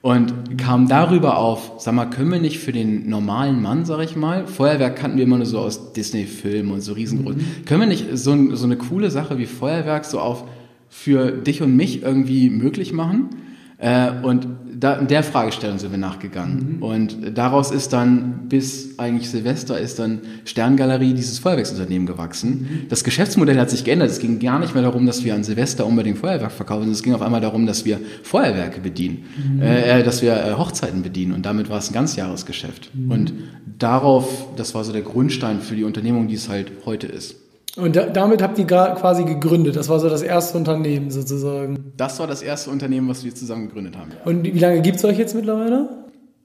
Und 0.00 0.58
kam 0.58 0.86
darüber 0.86 1.38
auf, 1.38 1.72
sag 1.78 1.92
mal, 1.92 2.06
können 2.06 2.30
wir 2.30 2.38
nicht 2.38 2.60
für 2.60 2.70
den 2.70 3.08
normalen 3.08 3.60
Mann, 3.60 3.84
sag 3.84 4.00
ich 4.04 4.14
mal, 4.14 4.46
Feuerwerk 4.46 4.94
kannten 4.94 5.16
wir 5.16 5.24
immer 5.24 5.38
nur 5.38 5.46
so 5.46 5.58
aus 5.58 5.92
Disney-Filmen 5.92 6.70
und 6.70 6.82
so 6.82 6.92
riesengroß, 6.92 7.34
mhm. 7.34 7.64
können 7.66 7.80
wir 7.80 7.88
nicht 7.88 8.06
so, 8.12 8.54
so 8.54 8.64
eine 8.64 8.76
coole 8.76 9.10
Sache 9.10 9.38
wie 9.38 9.46
Feuerwerk 9.46 10.04
so 10.04 10.20
auf 10.20 10.44
für 10.88 11.32
dich 11.32 11.62
und 11.62 11.74
mich 11.76 12.02
irgendwie 12.02 12.48
möglich 12.48 12.92
machen? 12.92 13.30
Äh, 13.78 14.10
und 14.22 14.46
da, 14.74 14.94
in 14.94 15.06
der 15.06 15.22
Fragestellung 15.22 15.78
sind 15.78 15.92
wir 15.92 15.98
nachgegangen. 15.98 16.76
Mhm. 16.76 16.82
Und 16.82 17.16
daraus 17.38 17.70
ist 17.70 17.92
dann 17.92 18.48
bis 18.48 18.98
eigentlich 18.98 19.30
Silvester 19.30 19.78
ist 19.78 19.98
dann 19.98 20.20
Sterngalerie 20.44 21.14
dieses 21.14 21.38
Feuerwerksunternehmen 21.38 22.06
gewachsen. 22.06 22.50
Mhm. 22.50 22.88
Das 22.88 23.04
Geschäftsmodell 23.04 23.58
hat 23.58 23.70
sich 23.70 23.84
geändert. 23.84 24.10
Es 24.10 24.18
ging 24.18 24.40
gar 24.40 24.58
nicht 24.58 24.74
mehr 24.74 24.82
darum, 24.82 25.06
dass 25.06 25.24
wir 25.24 25.34
an 25.34 25.44
Silvester 25.44 25.86
unbedingt 25.86 26.18
Feuerwerk 26.18 26.52
verkaufen, 26.52 26.82
sondern 26.82 26.94
es 26.94 27.02
ging 27.02 27.14
auf 27.14 27.22
einmal 27.22 27.40
darum, 27.40 27.66
dass 27.66 27.84
wir 27.84 28.00
Feuerwerke 28.22 28.80
bedienen, 28.80 29.24
mhm. 29.54 29.62
äh, 29.62 30.02
dass 30.02 30.22
wir 30.22 30.34
äh, 30.34 30.54
Hochzeiten 30.54 31.02
bedienen. 31.02 31.32
Und 31.32 31.46
damit 31.46 31.70
war 31.70 31.78
es 31.78 31.90
ein 31.90 31.94
Ganzjahresgeschäft. 31.94 32.90
Mhm. 32.94 33.10
Und 33.10 33.32
darauf, 33.78 34.48
das 34.56 34.74
war 34.74 34.82
so 34.82 34.92
der 34.92 35.02
Grundstein 35.02 35.60
für 35.60 35.76
die 35.76 35.84
Unternehmung, 35.84 36.26
die 36.26 36.34
es 36.34 36.48
halt 36.48 36.72
heute 36.84 37.06
ist. 37.06 37.36
Und 37.76 37.96
da, 37.96 38.06
damit 38.06 38.42
habt 38.42 38.58
ihr 38.58 38.66
quasi 38.66 39.24
gegründet. 39.24 39.76
Das 39.76 39.88
war 39.88 40.00
so 40.00 40.08
das 40.08 40.22
erste 40.22 40.58
Unternehmen 40.58 41.10
sozusagen. 41.10 41.92
Das 41.96 42.18
war 42.18 42.26
das 42.26 42.42
erste 42.42 42.70
Unternehmen, 42.70 43.08
was 43.08 43.24
wir 43.24 43.34
zusammen 43.34 43.68
gegründet 43.68 43.96
haben. 43.96 44.10
Ja. 44.10 44.16
Und 44.24 44.44
wie 44.44 44.58
lange 44.58 44.80
gibt 44.82 44.96
es 44.96 45.04
euch 45.04 45.18
jetzt 45.18 45.34
mittlerweile? 45.34 45.88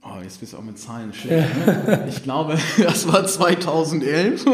Oh, 0.04 0.22
jetzt 0.22 0.42
bist 0.42 0.54
du 0.54 0.58
auch 0.58 0.64
mit 0.64 0.78
Zahlen 0.78 1.14
schlecht. 1.14 1.48
Ne? 1.66 2.06
Ich 2.10 2.24
glaube, 2.24 2.58
das 2.84 3.12
war 3.12 3.26
2011. 3.26 4.46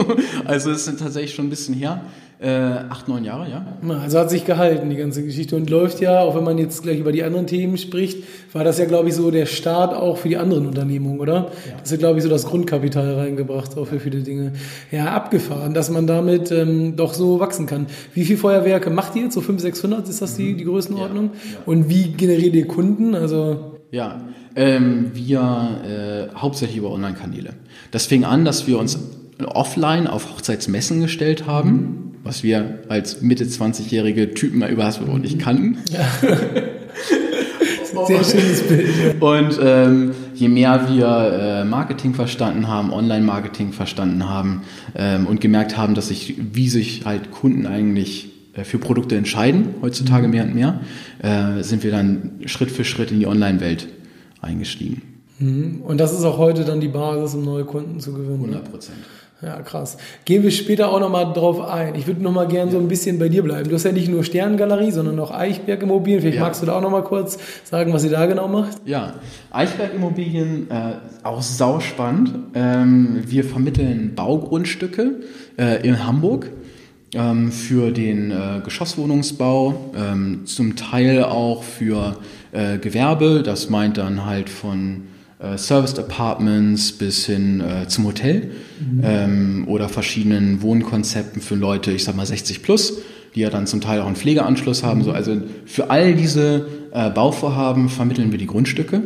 Also 0.45 0.71
es 0.71 0.88
ist 0.88 0.99
tatsächlich 0.99 1.33
schon 1.33 1.47
ein 1.47 1.49
bisschen 1.49 1.73
her. 1.73 2.01
Äh, 2.41 2.50
acht, 2.89 3.10
neun 3.10 3.25
Jahre, 3.25 3.50
ja. 3.50 3.65
Also 4.01 4.17
hat 4.17 4.29
sich 4.29 4.46
gehalten, 4.46 4.89
die 4.89 4.96
ganze 4.96 5.24
Geschichte. 5.25 5.58
Und 5.58 5.69
läuft 5.69 6.00
ja, 6.00 6.22
auch 6.22 6.38
wenn 6.38 6.46
man 6.46 6.58
jetzt 6.58 6.84
gleich 6.84 6.98
über 6.98 7.12
die 7.12 7.22
anderen 7.24 7.48
Themen 7.48 7.77
spricht, 7.77 8.24
war 8.53 8.63
das 8.63 8.77
ja, 8.77 8.86
glaube 8.86 9.10
ich, 9.10 9.15
so 9.15 9.29
der 9.29 9.46
Start 9.46 9.93
auch 9.93 10.15
für 10.15 10.29
die 10.29 10.38
anderen 10.38 10.65
Unternehmungen, 10.65 11.19
oder? 11.19 11.34
Ja. 11.67 11.75
Das 11.81 11.91
hat, 11.91 12.00
glaube 12.00 12.19
ich, 12.19 12.24
so 12.24 12.29
das 12.29 12.46
Grundkapital 12.46 13.15
reingebracht, 13.15 13.77
auch 13.77 13.88
für 13.88 14.00
viele 14.00 14.22
Dinge. 14.22 14.53
Ja, 14.89 15.08
abgefahren, 15.08 15.74
dass 15.74 15.89
man 15.89 16.08
damit 16.08 16.50
ähm, 16.51 16.96
doch 16.96 17.13
so 17.13 17.41
wachsen 17.41 17.65
kann. 17.65 17.88
Wie 18.13 18.24
viele 18.24 18.39
Feuerwerke 18.39 18.89
macht 18.89 19.17
ihr 19.17 19.24
jetzt? 19.24 19.34
So 19.34 19.41
500, 19.41 19.62
600 19.75 20.08
ist 20.08 20.22
das 20.22 20.38
die, 20.38 20.53
mhm. 20.53 20.58
die 20.60 20.63
Größenordnung? 20.63 21.31
Ja. 21.34 21.51
Ja. 21.51 21.58
Und 21.65 21.89
wie 21.89 22.13
generiert 22.13 22.55
ihr 22.55 22.67
Kunden? 22.67 23.15
Also 23.15 23.79
ja, 23.91 24.22
ähm, 24.55 25.12
wir 25.13 26.29
äh, 26.31 26.36
hauptsächlich 26.38 26.77
über 26.77 26.91
Online-Kanäle. 26.91 27.50
Das 27.91 28.05
fing 28.05 28.24
an, 28.24 28.46
dass 28.46 28.65
wir 28.65 28.79
uns 28.79 28.98
offline 29.46 30.08
auf 30.08 30.31
Hochzeitsmessen 30.31 31.01
gestellt 31.01 31.48
haben. 31.48 32.10
Mhm 32.29 32.39
was 32.39 32.43
wir 32.43 32.79
als 32.89 33.21
Mitte 33.21 33.43
20-jährige 33.43 34.36
Typen 34.36 34.59
mal 34.59 34.69
überhaupt 34.69 35.24
nicht 35.24 35.39
kannten. 35.39 35.79
Ja. 35.91 36.07
Sehr 38.05 38.24
schönes 38.24 38.62
Bild. 38.62 39.19
Und 39.19 39.59
ähm, 39.62 40.12
je 40.36 40.48
mehr 40.48 40.88
wir 40.89 41.07
äh, 41.07 41.65
Marketing 41.65 42.13
verstanden 42.13 42.67
haben, 42.67 42.93
Online-Marketing 42.93 43.74
verstanden 43.74 44.29
haben 44.29 44.62
ähm, 44.95 45.25
und 45.25 45.41
gemerkt 45.41 45.75
haben, 45.75 45.95
dass 45.95 46.09
sich, 46.09 46.36
wie 46.53 46.69
sich 46.69 47.05
halt 47.05 47.31
Kunden 47.31 47.65
eigentlich 47.65 48.29
äh, 48.53 48.63
für 48.63 48.77
Produkte 48.77 49.17
entscheiden, 49.17 49.74
heutzutage 49.81 50.27
mehr 50.27 50.43
und 50.43 50.53
mehr, 50.53 50.81
äh, 51.24 51.63
sind 51.63 51.83
wir 51.83 51.89
dann 51.89 52.41
Schritt 52.45 52.69
für 52.69 52.86
Schritt 52.86 53.09
in 53.09 53.19
die 53.19 53.25
Online-Welt 53.25 53.88
eingestiegen. 54.39 55.01
Mhm. 55.39 55.81
Und 55.81 55.98
das 55.98 56.13
ist 56.13 56.24
auch 56.24 56.38
heute 56.38 56.63
dann 56.63 56.79
die 56.79 56.89
Basis, 56.89 57.33
um 57.33 57.43
neue 57.43 57.65
Kunden 57.65 58.00
zu 58.00 58.13
gewinnen. 58.13 58.36
100 58.36 58.69
Prozent. 58.69 59.00
Ja, 59.41 59.62
krass. 59.62 59.96
Gehen 60.25 60.43
wir 60.43 60.51
später 60.51 60.91
auch 60.91 61.00
nochmal 61.00 61.31
drauf 61.31 61.62
ein. 61.62 61.96
Ich 61.96 62.08
würde 62.08 62.22
nochmal 62.22 62.48
gerne 62.48 62.72
so 62.72 62.77
ein 62.77 62.89
bisschen 62.89 63.19
bei 63.19 63.29
dir 63.29 63.41
bleiben. 63.41 63.69
Du 63.69 63.75
hast 63.75 63.86
ja 63.86 63.93
nicht 63.93 64.10
nur 64.10 64.25
Sternengalerie, 64.25 64.91
sondern 64.91 65.17
auch 65.19 65.31
Eichberg 65.31 65.81
Immobilien. 65.81 66.19
Vielleicht 66.19 66.38
ja. 66.38 66.43
magst 66.43 66.62
du 66.62 66.65
da 66.65 66.75
auch 66.77 66.81
nochmal 66.81 67.03
kurz 67.03 67.38
sagen, 67.63 67.93
was 67.93 68.03
ihr 68.03 68.10
da 68.10 68.25
genau 68.25 68.50
macht? 68.50 68.77
Ja, 68.84 69.13
Eichberg 69.50 69.93
Immobilien, 69.93 70.69
äh, 70.69 70.96
auch 71.24 71.41
sauspannend. 71.41 72.34
Ähm, 72.53 73.24
wir 73.25 73.46
vermitteln 73.46 74.13
Baugrundstücke 74.13 75.22
äh, 75.58 75.88
in 75.88 76.05
Hamburg 76.05 76.51
ähm, 77.13 77.53
für 77.53 77.91
den 77.91 78.31
äh, 78.31 78.60
Geschosswohnungsbau, 78.63 79.91
ähm, 79.96 80.46
zum 80.48 80.75
Teil 80.75 81.24
auch 81.24 81.63
für 81.63 82.17
äh, 82.51 82.77
Gewerbe. 82.77 83.41
Das 83.41 83.69
meint 83.69 83.98
dann 83.98 84.25
halt 84.25 84.50
von 84.50 85.03
äh, 85.39 85.58
Serviced 85.58 86.00
Apartments 86.00 86.91
bis 86.91 87.25
hin 87.25 87.62
äh, 87.62 87.88
zum 87.88 88.05
Hotel 88.05 88.51
mhm. 88.79 89.01
ähm, 89.03 89.63
oder 89.67 89.89
verschiedenen 89.89 90.62
Wohnkonzepten 90.62 91.41
für 91.41 91.55
Leute, 91.55 91.91
ich 91.91 92.03
sag 92.03 92.15
mal 92.15 92.25
60 92.25 92.62
plus, 92.62 92.98
die 93.36 93.41
ja 93.41 93.50
dann 93.50 93.65
zum 93.65 93.81
Teil 93.81 94.01
auch 94.01 94.08
einen 94.08 94.15
Pflegeanschluss 94.15 94.84
haben. 94.84 95.03
So, 95.03 95.12
also 95.12 95.38
für 95.65 95.89
all 95.89 96.13
diese 96.15 96.67
äh, 96.91 97.10
Bauvorhaben 97.10 97.89
vermitteln 97.89 98.31
wir 98.31 98.38
die 98.38 98.48
Grundstücke 98.48 99.01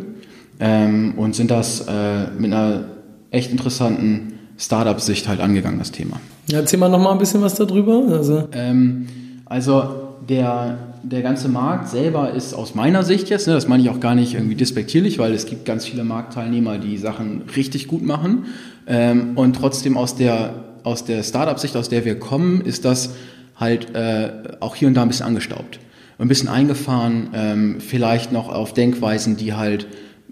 ähm, 0.60 1.14
und 1.18 1.36
sind 1.36 1.52
das 1.52 1.82
äh, 1.82 2.32
mit 2.38 2.52
einer 2.52 2.86
echt 3.32 3.52
interessanten 3.52 4.34
Startup-Sicht 4.58 5.28
halt 5.28 5.40
angegangen, 5.40 5.80
das 5.80 5.92
Thema. 5.92 6.20
Ja, 6.48 6.60
erzähl 6.60 6.80
mal 6.80 6.90
noch 6.90 7.00
mal 7.00 7.12
ein 7.12 7.18
bisschen 7.18 7.42
was 7.42 7.56
darüber. 7.56 8.04
Also, 8.10 8.48
ähm, 8.54 9.08
also 9.46 10.03
der 10.30 10.94
der 11.04 11.22
ganze 11.22 11.50
Markt 11.50 11.90
selber 11.90 12.32
ist 12.32 12.54
aus 12.54 12.76
meiner 12.76 13.04
Sicht 13.04 13.30
jetzt, 13.30 13.46
ne, 13.46 13.54
das 13.54 13.68
meine 13.68 13.84
ich 13.84 13.90
auch 13.90 14.00
gar 14.00 14.16
nicht 14.16 14.34
irgendwie 14.36 14.56
despektierlich, 14.56 15.20
weil 15.20 15.34
es 15.34 15.46
gibt 15.46 15.66
ganz 15.66 15.86
viele 15.86 16.06
Marktteilnehmer, 16.06 16.78
die 16.78 16.98
Sachen 16.98 17.44
richtig 17.56 17.90
gut 17.90 18.04
machen. 18.04 18.46
Ähm, 18.88 19.34
und 19.36 19.58
trotzdem 19.58 19.98
aus 19.98 20.16
der, 20.16 20.64
aus 20.84 21.04
der 21.04 21.24
Startup-Sicht, 21.24 21.76
aus 21.76 21.90
der 21.90 22.06
wir 22.06 22.18
kommen, 22.20 22.62
ist 22.62 22.86
das 22.86 23.12
halt 23.58 23.94
äh, 23.96 24.32
auch 24.62 24.76
hier 24.76 24.88
und 24.88 24.94
da 24.94 25.02
ein 25.02 25.10
bisschen 25.10 25.26
angestaubt. 25.26 25.80
Ein 26.18 26.30
bisschen 26.30 26.48
eingefahren, 26.48 27.30
ähm, 27.34 27.76
vielleicht 27.80 28.32
noch 28.32 28.48
auf 28.48 28.74
Denkweisen, 28.74 29.36
die 29.36 29.54
halt 29.54 29.88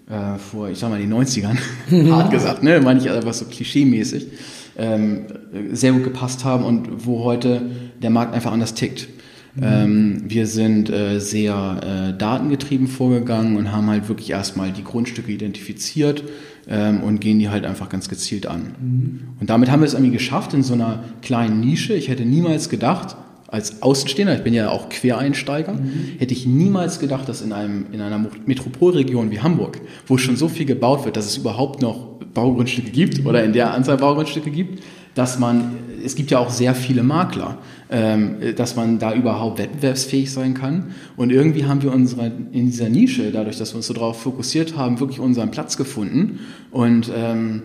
äh, 0.08 0.38
vor, 0.38 0.70
ich 0.70 0.78
sag 0.78 0.88
mal, 0.88 0.98
den 0.98 1.12
90ern, 1.12 1.58
hart 2.10 2.30
gesagt, 2.30 2.62
ne, 2.62 2.80
meine 2.80 2.98
ich 2.98 3.10
einfach 3.10 3.34
so 3.34 3.44
klischee-mäßig, 3.44 4.26
ähm, 4.78 5.26
sehr 5.72 5.92
gut 5.92 6.04
gepasst 6.04 6.46
haben 6.46 6.64
und 6.64 7.06
wo 7.06 7.24
heute 7.24 7.60
der 8.02 8.08
Markt 8.08 8.34
einfach 8.34 8.52
anders 8.52 8.72
tickt. 8.72 9.08
Mhm. 9.54 9.62
Ähm, 9.62 10.22
wir 10.26 10.46
sind 10.46 10.90
äh, 10.90 11.18
sehr 11.18 12.12
äh, 12.14 12.18
datengetrieben 12.18 12.86
vorgegangen 12.86 13.56
und 13.56 13.72
haben 13.72 13.88
halt 13.88 14.08
wirklich 14.08 14.30
erstmal 14.30 14.72
die 14.72 14.84
Grundstücke 14.84 15.30
identifiziert 15.30 16.24
ähm, 16.68 17.02
und 17.02 17.20
gehen 17.20 17.38
die 17.38 17.50
halt 17.50 17.66
einfach 17.66 17.88
ganz 17.88 18.08
gezielt 18.08 18.46
an. 18.46 18.74
Mhm. 18.80 19.20
Und 19.40 19.50
damit 19.50 19.70
haben 19.70 19.80
wir 19.80 19.86
es 19.86 19.94
irgendwie 19.94 20.12
geschafft 20.12 20.54
in 20.54 20.62
so 20.62 20.74
einer 20.74 21.04
kleinen 21.20 21.60
Nische. 21.60 21.92
Ich 21.94 22.08
hätte 22.08 22.24
niemals 22.24 22.70
gedacht, 22.70 23.16
als 23.48 23.82
Außenstehender, 23.82 24.34
ich 24.34 24.42
bin 24.42 24.54
ja 24.54 24.70
auch 24.70 24.88
Quereinsteiger, 24.88 25.74
mhm. 25.74 26.16
hätte 26.18 26.32
ich 26.32 26.46
niemals 26.46 26.98
gedacht, 26.98 27.28
dass 27.28 27.42
in, 27.42 27.52
einem, 27.52 27.86
in 27.92 28.00
einer 28.00 28.26
Metropolregion 28.46 29.30
wie 29.30 29.40
Hamburg, 29.40 29.82
wo 30.06 30.16
schon 30.16 30.36
so 30.36 30.48
viel 30.48 30.64
gebaut 30.64 31.04
wird, 31.04 31.18
dass 31.18 31.26
es 31.26 31.36
überhaupt 31.36 31.82
noch 31.82 32.12
Baugrundstücke 32.32 32.90
gibt 32.90 33.26
oder 33.26 33.44
in 33.44 33.52
der 33.52 33.74
Anzahl 33.74 33.98
Baugrundstücke 33.98 34.50
gibt, 34.50 34.82
dass 35.14 35.38
man, 35.38 35.76
es 36.04 36.14
gibt 36.14 36.30
ja 36.30 36.38
auch 36.38 36.50
sehr 36.50 36.74
viele 36.74 37.02
Makler, 37.02 37.58
ähm, 37.90 38.36
dass 38.56 38.76
man 38.76 38.98
da 38.98 39.14
überhaupt 39.14 39.58
wettbewerbsfähig 39.58 40.32
sein 40.32 40.54
kann. 40.54 40.94
Und 41.16 41.30
irgendwie 41.30 41.66
haben 41.66 41.82
wir 41.82 41.92
unsere, 41.92 42.32
in 42.52 42.66
dieser 42.66 42.88
Nische, 42.88 43.30
dadurch, 43.30 43.58
dass 43.58 43.72
wir 43.72 43.76
uns 43.76 43.86
so 43.86 43.94
darauf 43.94 44.22
fokussiert 44.22 44.76
haben, 44.76 45.00
wirklich 45.00 45.20
unseren 45.20 45.50
Platz 45.50 45.76
gefunden. 45.76 46.40
Und 46.70 47.10
ähm, 47.14 47.62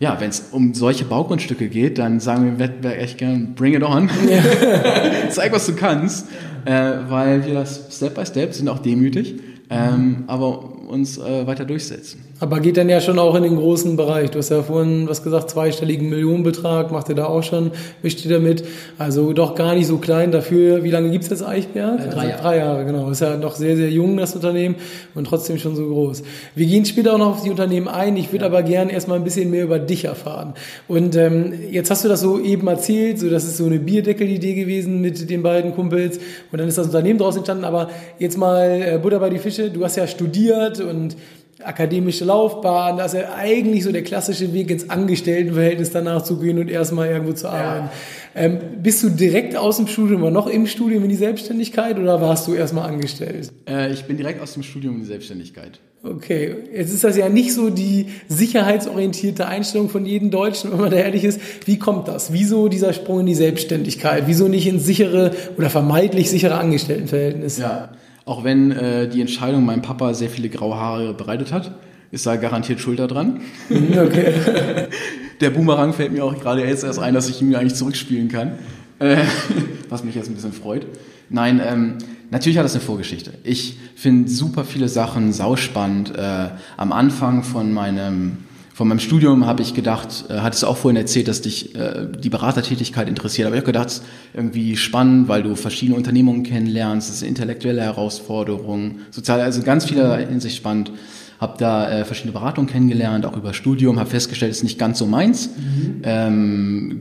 ja, 0.00 0.20
wenn 0.20 0.30
es 0.30 0.48
um 0.50 0.74
solche 0.74 1.04
Baugrundstücke 1.04 1.68
geht, 1.68 1.98
dann 1.98 2.18
sagen 2.18 2.44
wir 2.44 2.52
im 2.52 2.58
Wettbewerb 2.58 2.98
echt 2.98 3.18
gern, 3.18 3.54
bring 3.54 3.74
it 3.74 3.84
on. 3.84 4.10
Ja. 4.28 5.28
Zeig, 5.30 5.52
was 5.52 5.66
du 5.66 5.74
kannst. 5.74 6.26
Äh, 6.64 6.92
weil 7.08 7.44
wir 7.46 7.54
das 7.54 7.88
Step 7.90 8.14
by 8.14 8.24
Step 8.24 8.54
sind 8.54 8.68
auch 8.68 8.78
demütig, 8.78 9.34
ähm, 9.68 10.24
aber 10.28 10.88
uns 10.88 11.18
äh, 11.18 11.46
weiter 11.46 11.64
durchsetzen. 11.64 12.20
Aber 12.42 12.58
geht 12.58 12.76
dann 12.76 12.88
ja 12.88 13.00
schon 13.00 13.20
auch 13.20 13.36
in 13.36 13.44
den 13.44 13.54
großen 13.54 13.96
Bereich. 13.96 14.32
Du 14.32 14.40
hast 14.40 14.48
ja 14.48 14.64
vorhin 14.64 15.08
was 15.08 15.22
gesagt, 15.22 15.48
zweistelligen 15.48 16.10
Millionenbetrag, 16.10 16.90
macht 16.90 17.08
ihr 17.08 17.14
da 17.14 17.26
auch 17.26 17.44
schon, 17.44 17.70
mischt 18.02 18.24
ihr 18.24 18.32
damit. 18.32 18.64
Also 18.98 19.32
doch 19.32 19.54
gar 19.54 19.76
nicht 19.76 19.86
so 19.86 19.98
klein 19.98 20.32
dafür. 20.32 20.82
Wie 20.82 20.90
lange 20.90 21.10
gibt 21.10 21.22
es 21.22 21.30
jetzt 21.30 21.46
Eichberg? 21.46 22.00
Äh, 22.00 22.08
drei 22.08 22.08
also 22.08 22.28
Jahre. 22.28 22.42
Drei 22.42 22.56
Jahre, 22.56 22.84
genau. 22.84 23.10
Ist 23.10 23.20
ja 23.20 23.36
noch 23.36 23.54
sehr, 23.54 23.76
sehr 23.76 23.90
jung, 23.90 24.16
das 24.16 24.34
Unternehmen, 24.34 24.74
und 25.14 25.28
trotzdem 25.28 25.56
schon 25.56 25.76
so 25.76 25.86
groß. 25.86 26.24
Wir 26.56 26.66
gehen 26.66 26.84
später 26.84 27.14
auch 27.14 27.18
noch 27.18 27.28
auf 27.28 27.42
die 27.44 27.50
Unternehmen 27.50 27.86
ein. 27.86 28.16
Ich 28.16 28.32
würde 28.32 28.44
ja. 28.44 28.50
aber 28.50 28.64
gerne 28.64 28.90
erstmal 28.90 29.18
ein 29.18 29.24
bisschen 29.24 29.48
mehr 29.48 29.62
über 29.62 29.78
dich 29.78 30.06
erfahren. 30.06 30.54
Und 30.88 31.14
ähm, 31.14 31.52
jetzt 31.70 31.92
hast 31.92 32.04
du 32.04 32.08
das 32.08 32.22
so 32.22 32.40
eben 32.40 32.66
erzählt, 32.66 33.20
so 33.20 33.30
das 33.30 33.44
ist 33.44 33.56
so 33.56 33.66
eine 33.66 33.78
Bierdeckel-Idee 33.78 34.54
gewesen 34.54 35.00
mit 35.00 35.30
den 35.30 35.44
beiden 35.44 35.76
Kumpels. 35.76 36.18
Und 36.50 36.58
dann 36.58 36.66
ist 36.66 36.76
das 36.76 36.86
Unternehmen 36.86 37.20
daraus 37.20 37.36
entstanden. 37.36 37.64
Aber 37.64 37.88
jetzt 38.18 38.36
mal 38.36 38.82
äh, 38.82 38.98
Butter 39.00 39.20
bei 39.20 39.30
die 39.30 39.38
Fische. 39.38 39.70
Du 39.70 39.84
hast 39.84 39.94
ja 39.94 40.08
studiert 40.08 40.80
und 40.80 41.14
akademische 41.64 42.24
Laufbahn, 42.24 42.96
das 42.96 43.14
ist 43.14 43.20
ja 43.20 43.34
eigentlich 43.34 43.84
so 43.84 43.92
der 43.92 44.02
klassische 44.02 44.52
Weg 44.52 44.70
ins 44.70 44.90
Angestelltenverhältnis 44.90 45.90
danach 45.90 46.22
zu 46.22 46.38
gehen 46.38 46.58
und 46.58 46.70
erstmal 46.70 47.08
irgendwo 47.08 47.32
zu 47.32 47.48
arbeiten. 47.48 47.86
Ja. 48.34 48.42
Ähm, 48.42 48.58
bist 48.82 49.02
du 49.02 49.10
direkt 49.10 49.56
aus 49.56 49.76
dem 49.76 49.86
Studium 49.86 50.22
oder 50.22 50.30
noch 50.30 50.46
im 50.46 50.66
Studium 50.66 51.02
in 51.02 51.10
die 51.10 51.16
Selbstständigkeit 51.16 51.98
oder 51.98 52.20
warst 52.20 52.48
du 52.48 52.54
erstmal 52.54 52.88
angestellt? 52.88 53.52
Äh, 53.68 53.92
ich 53.92 54.04
bin 54.04 54.16
direkt 54.16 54.40
aus 54.40 54.54
dem 54.54 54.62
Studium 54.62 54.94
in 54.94 55.00
die 55.00 55.06
Selbstständigkeit. 55.06 55.80
Okay, 56.04 56.56
jetzt 56.74 56.92
ist 56.92 57.04
das 57.04 57.16
ja 57.16 57.28
nicht 57.28 57.54
so 57.54 57.70
die 57.70 58.06
sicherheitsorientierte 58.26 59.46
Einstellung 59.46 59.88
von 59.88 60.04
jedem 60.04 60.32
Deutschen, 60.32 60.72
wenn 60.72 60.80
man 60.80 60.90
da 60.90 60.96
ehrlich 60.96 61.22
ist. 61.22 61.40
Wie 61.64 61.78
kommt 61.78 62.08
das? 62.08 62.32
Wieso 62.32 62.66
dieser 62.66 62.92
Sprung 62.92 63.20
in 63.20 63.26
die 63.26 63.36
Selbstständigkeit? 63.36 64.24
Wieso 64.26 64.48
nicht 64.48 64.66
ins 64.66 64.84
sichere 64.84 65.30
oder 65.56 65.70
vermeintlich 65.70 66.28
sichere 66.28 66.56
Angestelltenverhältnis? 66.56 67.58
Ja, 67.58 67.90
auch 68.24 68.44
wenn 68.44 68.70
äh, 68.70 69.08
die 69.08 69.20
Entscheidung 69.20 69.64
meinem 69.64 69.82
Papa 69.82 70.14
sehr 70.14 70.30
viele 70.30 70.48
graue 70.48 70.76
Haare 70.76 71.14
bereitet 71.14 71.52
hat, 71.52 71.74
ist 72.10 72.26
da 72.26 72.36
garantiert 72.36 72.80
Schulter 72.80 73.08
dran. 73.08 73.40
Mhm, 73.68 73.98
okay. 73.98 74.34
Der 75.40 75.50
Boomerang 75.50 75.92
fällt 75.92 76.12
mir 76.12 76.24
auch 76.24 76.38
gerade 76.38 76.64
jetzt 76.64 76.84
erst 76.84 77.00
ein, 77.00 77.14
dass 77.14 77.28
ich 77.28 77.42
ihn 77.42 77.54
eigentlich 77.56 77.74
zurückspielen 77.74 78.28
kann. 78.28 78.52
Äh, 79.00 79.16
was 79.88 80.04
mich 80.04 80.14
jetzt 80.14 80.28
ein 80.28 80.34
bisschen 80.34 80.52
freut. 80.52 80.86
Nein, 81.30 81.60
ähm, 81.64 81.94
natürlich 82.30 82.58
hat 82.58 82.64
das 82.64 82.74
eine 82.74 82.84
Vorgeschichte. 82.84 83.32
Ich 83.42 83.78
finde 83.96 84.30
super 84.30 84.64
viele 84.64 84.88
Sachen 84.88 85.32
sauspannend. 85.32 86.16
Äh, 86.16 86.50
am 86.76 86.92
Anfang 86.92 87.42
von 87.42 87.72
meinem 87.72 88.38
von 88.74 88.88
meinem 88.88 89.00
Studium 89.00 89.44
habe 89.46 89.62
ich 89.62 89.74
gedacht, 89.74 90.24
äh, 90.30 90.38
hattest 90.38 90.62
du 90.62 90.66
auch 90.66 90.78
vorhin 90.78 90.96
erzählt, 90.96 91.28
dass 91.28 91.42
dich 91.42 91.74
äh, 91.74 92.06
die 92.18 92.30
Beratertätigkeit 92.30 93.06
interessiert. 93.06 93.46
Aber 93.46 93.54
ich 93.54 93.60
habe 93.60 93.66
gedacht, 93.66 94.00
irgendwie 94.32 94.76
spannend, 94.76 95.28
weil 95.28 95.42
du 95.42 95.56
verschiedene 95.56 95.96
Unternehmungen 95.96 96.42
kennenlernst, 96.42 97.08
das 97.08 97.16
ist 97.16 97.22
intellektuelle 97.22 97.82
Herausforderungen, 97.82 99.00
sozial, 99.10 99.40
also 99.40 99.62
ganz 99.62 99.84
vieler 99.84 100.16
Hinsicht 100.16 100.56
spannend. 100.56 100.90
Habe 101.38 101.58
da 101.58 101.90
äh, 101.90 102.04
verschiedene 102.04 102.32
Beratungen 102.32 102.70
kennengelernt, 102.70 103.26
auch 103.26 103.36
über 103.36 103.52
Studium, 103.52 103.98
habe 103.98 104.08
festgestellt, 104.08 104.52
es 104.52 104.58
ist 104.58 104.62
nicht 104.62 104.78
ganz 104.78 104.98
so 104.98 105.06
meins. 105.06 105.50
Mhm. 105.50 106.02
Ähm, 106.04 107.00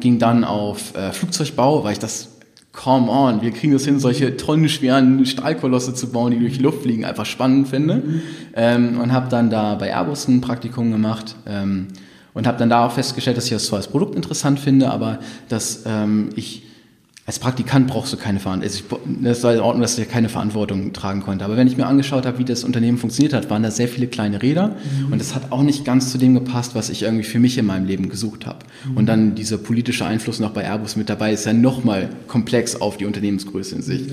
ging 0.00 0.18
dann 0.20 0.44
auf 0.44 0.96
äh, 0.96 1.10
Flugzeugbau, 1.12 1.84
weil 1.84 1.92
ich 1.92 1.98
das 1.98 2.29
come 2.72 3.10
on, 3.10 3.42
wir 3.42 3.50
kriegen 3.50 3.72
es 3.72 3.84
hin, 3.84 3.98
solche 3.98 4.36
tonnenschweren 4.36 5.26
Stahlkolosse 5.26 5.94
zu 5.94 6.10
bauen, 6.10 6.30
die 6.30 6.38
durch 6.38 6.58
die 6.58 6.62
Luft 6.62 6.82
fliegen, 6.82 7.04
einfach 7.04 7.26
spannend 7.26 7.68
finde. 7.68 7.96
Mhm. 7.96 8.22
Ähm, 8.54 9.00
und 9.00 9.12
habe 9.12 9.28
dann 9.28 9.50
da 9.50 9.74
bei 9.74 9.92
Airbus 9.92 10.28
ein 10.28 10.40
Praktikum 10.40 10.90
gemacht 10.92 11.36
ähm, 11.46 11.88
und 12.32 12.46
habe 12.46 12.58
dann 12.58 12.70
da 12.70 12.86
auch 12.86 12.92
festgestellt, 12.92 13.36
dass 13.36 13.44
ich 13.46 13.50
das 13.50 13.66
zwar 13.66 13.78
als 13.78 13.88
Produkt 13.88 14.14
interessant 14.14 14.60
finde, 14.60 14.90
aber 14.90 15.18
dass 15.48 15.82
ähm, 15.86 16.30
ich 16.36 16.69
als 17.30 17.38
Praktikant 17.38 17.86
brauchst 17.86 18.12
du 18.12 18.16
keine 18.16 18.40
Verantwortung. 18.40 19.22
Das 19.22 19.44
war 19.44 19.54
in 19.54 19.60
Ordnung, 19.60 19.82
dass 19.82 19.96
ich 19.96 20.08
keine 20.08 20.28
Verantwortung 20.28 20.92
tragen 20.92 21.20
konnte. 21.20 21.44
Aber 21.44 21.56
wenn 21.56 21.68
ich 21.68 21.76
mir 21.76 21.86
angeschaut 21.86 22.26
habe, 22.26 22.38
wie 22.40 22.44
das 22.44 22.64
Unternehmen 22.64 22.98
funktioniert 22.98 23.34
hat, 23.34 23.48
waren 23.48 23.62
da 23.62 23.70
sehr 23.70 23.86
viele 23.86 24.08
kleine 24.08 24.42
Räder. 24.42 24.74
Mhm. 25.06 25.12
Und 25.12 25.20
das 25.20 25.36
hat 25.36 25.52
auch 25.52 25.62
nicht 25.62 25.84
ganz 25.84 26.10
zu 26.10 26.18
dem 26.18 26.34
gepasst, 26.34 26.74
was 26.74 26.90
ich 26.90 27.04
irgendwie 27.04 27.22
für 27.22 27.38
mich 27.38 27.56
in 27.56 27.66
meinem 27.66 27.86
Leben 27.86 28.08
gesucht 28.08 28.46
habe. 28.46 28.66
Mhm. 28.84 28.96
Und 28.96 29.06
dann 29.06 29.36
dieser 29.36 29.58
politische 29.58 30.04
Einfluss 30.04 30.40
noch 30.40 30.50
bei 30.50 30.64
Airbus 30.64 30.96
mit 30.96 31.08
dabei 31.08 31.32
ist 31.32 31.46
ja 31.46 31.52
nochmal 31.52 32.08
komplex 32.26 32.74
auf 32.80 32.96
die 32.96 33.06
Unternehmensgröße 33.06 33.76
in 33.76 33.82
sich. 33.82 34.08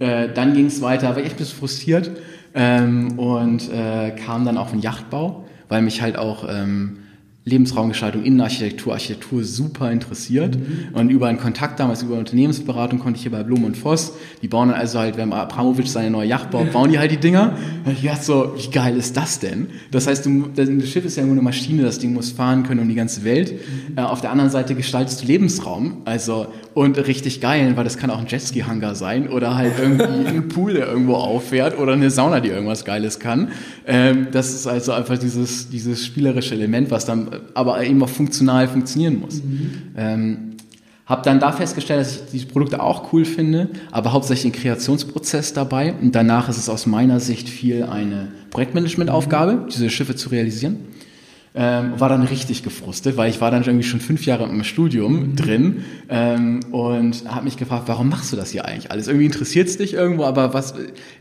Äh, 0.00 0.28
dann 0.34 0.52
ging 0.52 0.66
es 0.66 0.82
weiter, 0.82 1.16
war 1.16 1.24
ich 1.24 1.36
bisschen 1.36 1.56
frustriert 1.56 2.10
ähm, 2.52 3.18
und 3.18 3.72
äh, 3.72 4.10
kam 4.10 4.44
dann 4.44 4.58
auf 4.58 4.72
den 4.72 4.80
Yachtbau, 4.80 5.46
weil 5.70 5.80
mich 5.80 6.02
halt 6.02 6.18
auch... 6.18 6.46
Ähm, 6.46 6.98
Lebensraumgestaltung, 7.48 8.24
Innenarchitektur, 8.24 8.92
Architektur 8.92 9.44
super 9.44 9.92
interessiert. 9.92 10.56
Mhm. 10.56 10.88
Und 10.94 11.10
über 11.10 11.28
einen 11.28 11.38
Kontakt 11.38 11.78
damals, 11.78 12.02
über 12.02 12.16
Unternehmensberatung 12.16 12.98
konnte 12.98 13.18
ich 13.18 13.22
hier 13.22 13.30
bei 13.30 13.44
Blum 13.44 13.62
und 13.62 13.76
Voss, 13.76 14.14
die 14.42 14.48
bauen 14.48 14.70
dann 14.70 14.80
also 14.80 14.98
halt, 14.98 15.16
wenn 15.16 15.32
Abramowitsch 15.32 15.86
seine 15.86 16.10
neue 16.10 16.26
Yacht 16.26 16.50
baut, 16.50 16.72
bauen 16.72 16.90
die 16.90 16.98
halt 16.98 17.12
die 17.12 17.18
Dinger. 17.18 17.56
Und 17.84 17.92
ich 17.92 18.02
dachte 18.02 18.24
so, 18.24 18.52
wie 18.56 18.68
geil 18.68 18.96
ist 18.96 19.16
das 19.16 19.38
denn? 19.38 19.68
Das 19.92 20.08
heißt, 20.08 20.26
du, 20.26 20.48
das 20.56 20.68
Schiff 20.88 21.04
ist 21.04 21.16
ja 21.16 21.22
nur 21.22 21.34
eine 21.34 21.42
Maschine, 21.42 21.84
das 21.84 22.00
Ding 22.00 22.14
muss 22.14 22.32
fahren 22.32 22.64
können 22.64 22.80
um 22.80 22.88
die 22.88 22.96
ganze 22.96 23.22
Welt. 23.22 23.52
Mhm. 23.52 23.96
Äh, 23.96 24.00
auf 24.00 24.20
der 24.20 24.32
anderen 24.32 24.50
Seite 24.50 24.74
gestaltest 24.74 25.22
du 25.22 25.26
Lebensraum, 25.28 25.98
also, 26.04 26.48
und 26.74 26.98
richtig 26.98 27.40
geil, 27.40 27.76
weil 27.76 27.84
das 27.84 27.96
kann 27.96 28.10
auch 28.10 28.18
ein 28.18 28.26
Jetski-Hangar 28.26 28.96
sein 28.96 29.28
oder 29.28 29.54
halt 29.54 29.74
irgendwie 29.80 30.04
ein 30.26 30.48
Pool, 30.48 30.74
der 30.74 30.88
irgendwo 30.88 31.14
auffährt 31.14 31.78
oder 31.78 31.92
eine 31.92 32.10
Sauna, 32.10 32.40
die 32.40 32.48
irgendwas 32.48 32.84
Geiles 32.84 33.20
kann. 33.20 33.52
Ähm, 33.86 34.26
das 34.32 34.52
ist 34.52 34.66
also 34.66 34.90
einfach 34.90 35.16
dieses, 35.16 35.68
dieses 35.68 36.04
spielerische 36.04 36.54
Element, 36.54 36.90
was 36.90 37.06
dann 37.06 37.35
aber 37.54 37.82
eben 37.84 38.02
auch 38.02 38.08
funktional 38.08 38.68
funktionieren 38.68 39.20
muss. 39.20 39.42
Mhm. 39.42 39.70
Ähm, 39.96 40.38
habe 41.06 41.22
dann 41.22 41.38
da 41.38 41.52
festgestellt, 41.52 42.00
dass 42.00 42.16
ich 42.32 42.46
die 42.46 42.46
Produkte 42.46 42.82
auch 42.82 43.12
cool 43.12 43.24
finde, 43.24 43.68
aber 43.92 44.12
hauptsächlich 44.12 44.52
den 44.52 44.60
Kreationsprozess 44.60 45.52
dabei. 45.52 45.94
Und 45.94 46.16
danach 46.16 46.48
ist 46.48 46.56
es 46.56 46.68
aus 46.68 46.86
meiner 46.86 47.20
Sicht 47.20 47.48
viel 47.48 47.84
eine 47.84 48.28
Projektmanagementaufgabe, 48.50 49.68
diese 49.70 49.88
Schiffe 49.88 50.16
zu 50.16 50.30
realisieren 50.30 50.78
ähm, 51.56 51.98
war 51.98 52.10
dann 52.10 52.22
richtig 52.22 52.62
gefrustet, 52.62 53.16
weil 53.16 53.30
ich 53.30 53.40
war 53.40 53.50
dann 53.50 53.64
irgendwie 53.64 53.86
schon 53.86 54.00
fünf 54.00 54.26
Jahre 54.26 54.44
im 54.44 54.62
Studium 54.62 55.30
mhm. 55.30 55.36
drin 55.36 55.84
ähm, 56.10 56.60
und 56.70 57.24
habe 57.26 57.44
mich 57.44 57.56
gefragt, 57.56 57.84
warum 57.86 58.10
machst 58.10 58.30
du 58.32 58.36
das 58.36 58.50
hier 58.50 58.66
eigentlich 58.66 58.90
alles? 58.90 59.08
Irgendwie 59.08 59.24
interessiert 59.24 59.66
es 59.66 59.78
dich 59.78 59.94
irgendwo, 59.94 60.24
aber 60.24 60.52
was 60.52 60.74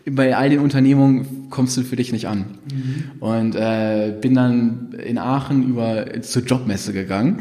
bei 0.05 0.35
all 0.35 0.49
den 0.49 0.59
Unternehmungen 0.59 1.49
kommst 1.49 1.77
du 1.77 1.83
für 1.83 1.95
dich 1.95 2.11
nicht 2.11 2.27
an. 2.27 2.45
Mhm. 2.69 3.21
Und 3.21 3.55
äh, 3.55 4.13
bin 4.19 4.33
dann 4.33 4.93
in 5.05 5.17
Aachen 5.17 5.69
über 5.69 6.21
zur 6.21 6.43
Jobmesse 6.43 6.91
gegangen 6.91 7.39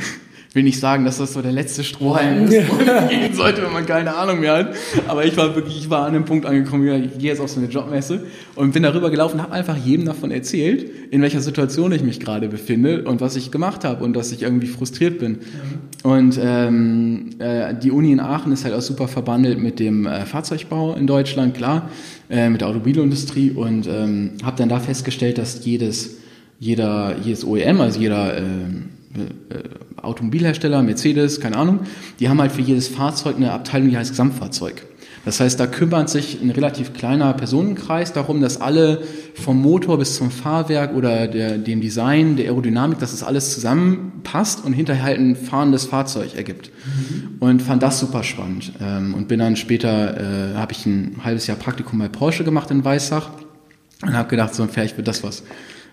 will 0.54 0.62
nicht 0.62 0.78
sagen, 0.78 1.04
dass 1.04 1.18
das 1.18 1.32
so 1.32 1.42
der 1.42 1.52
letzte 1.52 1.82
Strohhalm 1.82 2.44
ist, 2.44 2.70
wo 2.70 2.76
man 2.76 3.08
gehen 3.08 3.34
sollte, 3.34 3.62
wenn 3.62 3.72
man 3.72 3.84
keine 3.86 4.14
Ahnung 4.14 4.40
mehr 4.40 4.56
hat. 4.56 4.74
Aber 5.08 5.24
ich 5.24 5.36
war 5.36 5.54
wirklich, 5.54 5.76
ich 5.76 5.90
war 5.90 6.06
an 6.06 6.14
einem 6.14 6.24
Punkt 6.24 6.46
angekommen, 6.46 6.86
ich 7.04 7.18
gehe 7.18 7.30
jetzt 7.30 7.40
auf 7.40 7.50
so 7.50 7.58
eine 7.58 7.68
Jobmesse 7.68 8.24
und 8.54 8.72
bin 8.72 8.84
darüber 8.84 9.10
gelaufen, 9.10 9.42
habe 9.42 9.52
einfach 9.52 9.76
jedem 9.76 10.06
davon 10.06 10.30
erzählt, 10.30 10.88
in 11.10 11.22
welcher 11.22 11.40
Situation 11.40 11.90
ich 11.92 12.02
mich 12.02 12.20
gerade 12.20 12.48
befinde 12.48 13.02
und 13.02 13.20
was 13.20 13.34
ich 13.34 13.50
gemacht 13.50 13.84
habe 13.84 14.04
und 14.04 14.14
dass 14.14 14.30
ich 14.30 14.42
irgendwie 14.42 14.68
frustriert 14.68 15.18
bin. 15.18 15.38
Ja. 16.04 16.10
Und 16.10 16.38
ähm, 16.40 17.30
äh, 17.40 17.74
die 17.74 17.90
Uni 17.90 18.12
in 18.12 18.20
Aachen 18.20 18.52
ist 18.52 18.64
halt 18.64 18.74
auch 18.74 18.82
super 18.82 19.08
verbandelt 19.08 19.58
mit 19.58 19.80
dem 19.80 20.06
äh, 20.06 20.24
Fahrzeugbau 20.24 20.94
in 20.94 21.06
Deutschland, 21.06 21.54
klar, 21.54 21.90
äh, 22.30 22.48
mit 22.48 22.60
der 22.60 22.68
Automobilindustrie 22.68 23.50
und 23.50 23.88
ähm, 23.88 24.32
habe 24.44 24.56
dann 24.56 24.68
da 24.68 24.78
festgestellt, 24.78 25.38
dass 25.38 25.64
jedes 25.64 26.18
jeder, 26.60 27.16
jedes 27.22 27.44
OEM, 27.44 27.80
also 27.80 28.00
jeder 28.00 28.38
ähm, 28.38 28.84
äh, 29.14 29.56
Automobilhersteller, 30.04 30.82
Mercedes, 30.82 31.40
keine 31.40 31.56
Ahnung, 31.56 31.80
die 32.20 32.28
haben 32.28 32.40
halt 32.40 32.52
für 32.52 32.62
jedes 32.62 32.88
Fahrzeug 32.88 33.36
eine 33.36 33.52
Abteilung, 33.52 33.90
die 33.90 33.96
heißt 33.96 34.10
Gesamtfahrzeug. 34.10 34.82
Das 35.24 35.40
heißt, 35.40 35.58
da 35.58 35.66
kümmert 35.66 36.10
sich 36.10 36.40
ein 36.42 36.50
relativ 36.50 36.92
kleiner 36.92 37.32
Personenkreis 37.32 38.12
darum, 38.12 38.42
dass 38.42 38.60
alle 38.60 39.02
vom 39.34 39.60
Motor 39.60 39.98
bis 39.98 40.16
zum 40.16 40.30
Fahrwerk 40.30 40.94
oder 40.94 41.26
der, 41.26 41.56
dem 41.56 41.80
Design, 41.80 42.36
der 42.36 42.46
Aerodynamik, 42.46 42.98
dass 42.98 43.12
das 43.12 43.22
alles 43.22 43.54
zusammenpasst 43.54 44.64
und 44.64 44.74
hinterher 44.74 45.02
halt 45.02 45.18
ein 45.18 45.34
fahrendes 45.34 45.86
Fahrzeug 45.86 46.34
ergibt. 46.34 46.70
Mhm. 46.84 47.36
Und 47.40 47.62
fand 47.62 47.82
das 47.82 48.00
super 48.00 48.22
spannend. 48.22 48.72
Ähm, 48.82 49.14
und 49.14 49.28
bin 49.28 49.38
dann 49.38 49.56
später, 49.56 50.52
äh, 50.52 50.54
habe 50.56 50.72
ich 50.72 50.84
ein 50.84 51.16
halbes 51.24 51.46
Jahr 51.46 51.56
Praktikum 51.56 51.98
bei 51.98 52.08
Porsche 52.08 52.44
gemacht 52.44 52.70
in 52.70 52.84
Weissach 52.84 53.30
und 54.02 54.12
habe 54.12 54.28
gedacht, 54.28 54.54
so 54.54 54.66
vielleicht 54.66 54.98
wird 54.98 55.08
das 55.08 55.24
was. 55.24 55.42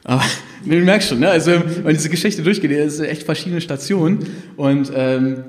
Aber 0.03 0.23
du 0.65 0.85
merkst 0.85 1.09
schon, 1.09 1.19
ne? 1.19 1.29
also 1.29 1.51
wenn 1.83 1.95
diese 1.95 2.09
Geschichte 2.09 2.43
durchgeht, 2.43 2.71
das 2.71 2.97
sind 2.97 3.05
echt 3.05 3.23
verschiedene 3.23 3.61
Stationen 3.61 4.19
und 4.57 4.91
ähm, 4.95 5.43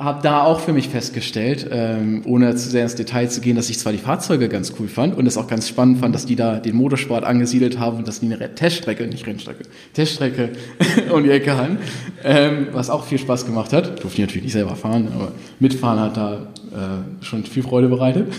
habe 0.00 0.22
da 0.22 0.44
auch 0.44 0.60
für 0.60 0.72
mich 0.72 0.88
festgestellt, 0.88 1.68
ähm, 1.70 2.22
ohne 2.24 2.56
zu 2.56 2.70
sehr 2.70 2.84
ins 2.84 2.94
Detail 2.94 3.28
zu 3.28 3.42
gehen, 3.42 3.56
dass 3.56 3.68
ich 3.68 3.78
zwar 3.78 3.92
die 3.92 3.98
Fahrzeuge 3.98 4.48
ganz 4.48 4.72
cool 4.78 4.88
fand 4.88 5.14
und 5.14 5.26
es 5.26 5.36
auch 5.36 5.46
ganz 5.46 5.68
spannend 5.68 5.98
fand, 5.98 6.14
dass 6.14 6.24
die 6.24 6.36
da 6.36 6.58
den 6.58 6.74
Motorsport 6.74 7.22
angesiedelt 7.22 7.78
haben 7.78 7.98
und 7.98 8.08
dass 8.08 8.20
die 8.20 8.32
eine 8.32 8.54
Teststrecke, 8.54 9.06
nicht 9.06 9.26
Rennstrecke, 9.26 9.64
Teststrecke 9.92 10.50
um 11.12 11.22
die 11.22 11.30
Ecke 11.30 11.54
haben, 11.54 11.76
ähm, 12.24 12.68
was 12.72 12.88
auch 12.88 13.04
viel 13.04 13.18
Spaß 13.18 13.44
gemacht 13.44 13.74
hat. 13.74 14.02
Durfte 14.02 14.22
ich 14.22 14.26
natürlich 14.26 14.44
nicht 14.44 14.52
selber 14.52 14.74
fahren, 14.74 15.08
aber 15.14 15.32
mitfahren 15.58 16.00
hat 16.00 16.16
da 16.16 16.46
äh, 16.72 17.24
schon 17.24 17.44
viel 17.44 17.62
Freude 17.62 17.88
bereitet. 17.88 18.32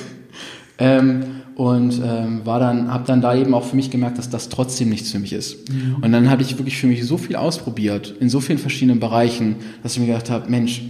Ähm, 0.80 1.41
und 1.62 2.02
ähm, 2.04 2.44
war 2.44 2.60
dann 2.60 2.92
habe 2.92 3.06
dann 3.06 3.22
da 3.22 3.36
eben 3.36 3.54
auch 3.54 3.64
für 3.64 3.76
mich 3.76 3.92
gemerkt, 3.92 4.18
dass 4.18 4.32
das 4.32 4.50
trotzdem 4.50 4.90
nichts 4.90 5.12
für 5.12 5.20
mich 5.20 5.32
ist. 5.32 5.70
Mhm. 5.70 5.98
Und 6.02 6.12
dann 6.12 6.28
habe 6.28 6.42
ich 6.42 6.58
wirklich 6.58 6.78
für 6.78 6.88
mich 6.88 7.06
so 7.06 7.20
viel 7.20 7.36
ausprobiert 7.36 8.16
in 8.20 8.30
so 8.30 8.40
vielen 8.40 8.58
verschiedenen 8.58 9.00
Bereichen, 9.00 9.58
dass 9.84 9.94
ich 9.94 10.00
mir 10.00 10.08
gedacht 10.08 10.32
habe, 10.32 10.50
Mensch, 10.50 10.82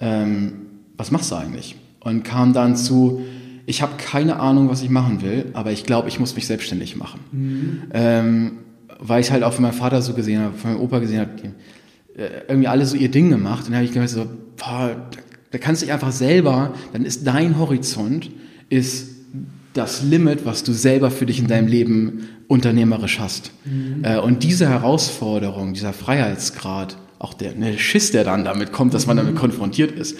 ähm, 0.00 0.52
was 0.96 1.12
machst 1.12 1.30
du 1.30 1.36
eigentlich? 1.36 1.76
Und 2.00 2.24
kam 2.24 2.52
dann 2.52 2.74
zu, 2.74 3.20
ich 3.66 3.82
habe 3.82 3.92
keine 3.98 4.40
Ahnung, 4.40 4.68
was 4.68 4.82
ich 4.82 4.90
machen 4.90 5.22
will, 5.22 5.46
aber 5.52 5.70
ich 5.70 5.84
glaube, 5.84 6.08
ich 6.08 6.18
muss 6.18 6.34
mich 6.34 6.48
selbstständig 6.48 6.96
machen, 6.96 7.20
mhm. 7.30 7.82
ähm, 7.92 8.52
weil 8.98 9.20
ich 9.20 9.30
halt 9.30 9.44
auch 9.44 9.52
von 9.52 9.62
meinem 9.62 9.74
Vater 9.74 10.02
so 10.02 10.14
gesehen 10.14 10.40
habe, 10.40 10.56
von 10.56 10.72
meinem 10.72 10.82
Opa 10.82 10.98
gesehen 10.98 11.20
habe, 11.20 11.30
äh, 12.16 12.30
irgendwie 12.48 12.66
alle 12.66 12.84
so 12.84 12.96
ihr 12.96 13.12
Ding 13.12 13.30
gemacht. 13.30 13.60
Und 13.60 13.66
dann 13.66 13.76
habe 13.76 13.84
ich 13.84 13.92
gedacht 13.92 14.08
so, 14.08 14.26
boah, 14.56 15.08
da 15.52 15.58
kannst 15.58 15.82
du 15.82 15.86
dich 15.86 15.92
einfach 15.92 16.10
selber, 16.10 16.74
dann 16.92 17.04
ist 17.04 17.24
dein 17.24 17.60
Horizont 17.60 18.28
ist 18.70 19.09
das 19.72 20.02
Limit, 20.02 20.44
was 20.44 20.64
du 20.64 20.72
selber 20.72 21.10
für 21.10 21.26
dich 21.26 21.38
in 21.38 21.46
deinem 21.46 21.68
Leben 21.68 22.28
unternehmerisch 22.48 23.20
hast. 23.20 23.52
Mhm. 23.64 24.04
Äh, 24.04 24.18
und 24.18 24.42
diese 24.42 24.68
Herausforderung, 24.68 25.72
dieser 25.72 25.92
Freiheitsgrad, 25.92 26.96
auch 27.18 27.34
der 27.34 27.54
ne, 27.54 27.78
Schiss, 27.78 28.10
der 28.10 28.24
dann 28.24 28.44
damit 28.44 28.72
kommt, 28.72 28.94
dass 28.94 29.06
man 29.06 29.16
damit 29.16 29.34
mhm. 29.34 29.38
konfrontiert 29.38 29.92
ist, 29.92 30.18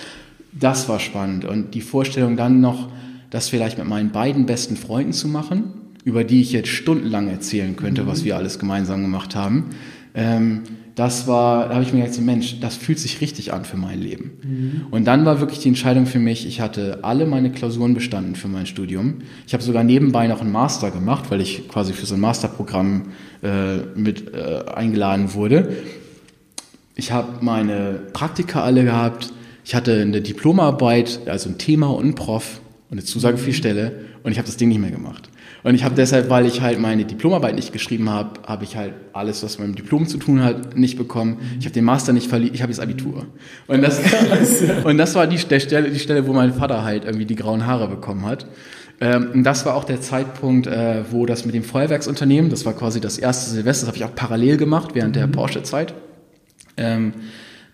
das 0.52 0.88
war 0.88 1.00
spannend. 1.00 1.44
Und 1.44 1.74
die 1.74 1.80
Vorstellung 1.80 2.36
dann 2.36 2.60
noch, 2.60 2.88
das 3.30 3.48
vielleicht 3.48 3.78
mit 3.78 3.86
meinen 3.86 4.10
beiden 4.10 4.46
besten 4.46 4.76
Freunden 4.76 5.12
zu 5.12 5.28
machen, 5.28 5.64
über 6.04 6.24
die 6.24 6.40
ich 6.40 6.52
jetzt 6.52 6.68
stundenlang 6.68 7.28
erzählen 7.28 7.76
könnte, 7.76 8.06
was 8.06 8.20
mhm. 8.20 8.24
wir 8.26 8.36
alles 8.36 8.58
gemeinsam 8.58 9.02
gemacht 9.02 9.34
haben. 9.34 9.66
Ähm, 10.14 10.62
das 11.00 11.26
war, 11.26 11.68
da 11.68 11.76
habe 11.76 11.82
ich 11.82 11.94
mir 11.94 12.04
gedacht, 12.04 12.20
Mensch, 12.20 12.60
das 12.60 12.76
fühlt 12.76 12.98
sich 12.98 13.22
richtig 13.22 13.54
an 13.54 13.64
für 13.64 13.78
mein 13.78 14.02
Leben. 14.02 14.32
Mhm. 14.42 14.86
Und 14.90 15.06
dann 15.06 15.24
war 15.24 15.40
wirklich 15.40 15.58
die 15.60 15.68
Entscheidung 15.68 16.04
für 16.04 16.18
mich, 16.18 16.46
ich 16.46 16.60
hatte 16.60 16.98
alle 17.00 17.24
meine 17.24 17.50
Klausuren 17.50 17.94
bestanden 17.94 18.34
für 18.34 18.48
mein 18.48 18.66
Studium. 18.66 19.22
Ich 19.46 19.54
habe 19.54 19.62
sogar 19.62 19.82
nebenbei 19.82 20.26
noch 20.26 20.42
einen 20.42 20.52
Master 20.52 20.90
gemacht, 20.90 21.30
weil 21.30 21.40
ich 21.40 21.66
quasi 21.68 21.94
für 21.94 22.04
so 22.04 22.16
ein 22.16 22.20
Masterprogramm 22.20 23.12
äh, 23.42 23.78
mit 23.94 24.34
äh, 24.34 24.62
eingeladen 24.74 25.32
wurde. 25.32 25.74
Ich 26.96 27.12
habe 27.12 27.28
meine 27.40 28.02
Praktika 28.12 28.62
alle 28.62 28.84
gehabt. 28.84 29.32
Ich 29.64 29.74
hatte 29.74 30.02
eine 30.02 30.20
Diplomarbeit, 30.20 31.20
also 31.24 31.48
ein 31.48 31.56
Thema 31.56 31.86
und 31.86 32.08
ein 32.08 32.14
Prof 32.14 32.60
und 32.90 32.98
eine 32.98 33.04
Zusage 33.06 33.38
für 33.38 33.46
die 33.46 33.54
Stelle 33.54 34.09
und 34.22 34.32
ich 34.32 34.38
habe 34.38 34.46
das 34.46 34.56
Ding 34.56 34.68
nicht 34.68 34.80
mehr 34.80 34.90
gemacht. 34.90 35.30
Und 35.62 35.74
ich 35.74 35.84
habe 35.84 35.94
deshalb, 35.94 36.30
weil 36.30 36.46
ich 36.46 36.60
halt 36.60 36.78
meine 36.78 37.04
Diplomarbeit 37.04 37.54
nicht 37.54 37.72
geschrieben 37.72 38.08
habe, 38.08 38.40
habe 38.46 38.64
ich 38.64 38.76
halt 38.76 38.94
alles, 39.12 39.42
was 39.42 39.58
mit 39.58 39.68
dem 39.68 39.74
Diplom 39.74 40.06
zu 40.06 40.18
tun 40.18 40.42
hat, 40.42 40.76
nicht 40.76 40.96
bekommen. 40.96 41.38
Ich 41.58 41.66
habe 41.66 41.74
den 41.74 41.84
Master 41.84 42.12
nicht 42.12 42.28
verliebt, 42.28 42.54
ich 42.54 42.62
habe 42.62 42.72
das 42.72 42.80
Abitur. 42.80 43.26
Und 43.66 43.82
das, 43.82 44.00
und 44.84 44.98
das 44.98 45.14
war 45.14 45.26
die, 45.26 45.36
der 45.36 45.60
Stelle, 45.60 45.90
die 45.90 45.98
Stelle, 45.98 46.26
wo 46.26 46.32
mein 46.32 46.54
Vater 46.54 46.84
halt 46.84 47.04
irgendwie 47.04 47.26
die 47.26 47.36
grauen 47.36 47.66
Haare 47.66 47.88
bekommen 47.88 48.24
hat. 48.24 48.46
Ähm, 49.00 49.30
und 49.32 49.44
das 49.44 49.64
war 49.66 49.74
auch 49.74 49.84
der 49.84 50.00
Zeitpunkt, 50.00 50.66
äh, 50.66 51.04
wo 51.10 51.26
das 51.26 51.44
mit 51.46 51.54
dem 51.54 51.64
Feuerwerksunternehmen, 51.64 52.50
das 52.50 52.66
war 52.66 52.74
quasi 52.74 53.00
das 53.00 53.18
erste 53.18 53.50
Silvester, 53.50 53.86
das 53.86 53.88
habe 53.88 53.96
ich 53.96 54.04
auch 54.04 54.14
parallel 54.14 54.56
gemacht 54.56 54.90
während 54.94 55.16
der 55.16 55.26
mhm. 55.26 55.32
Porsche-Zeit. 55.32 55.94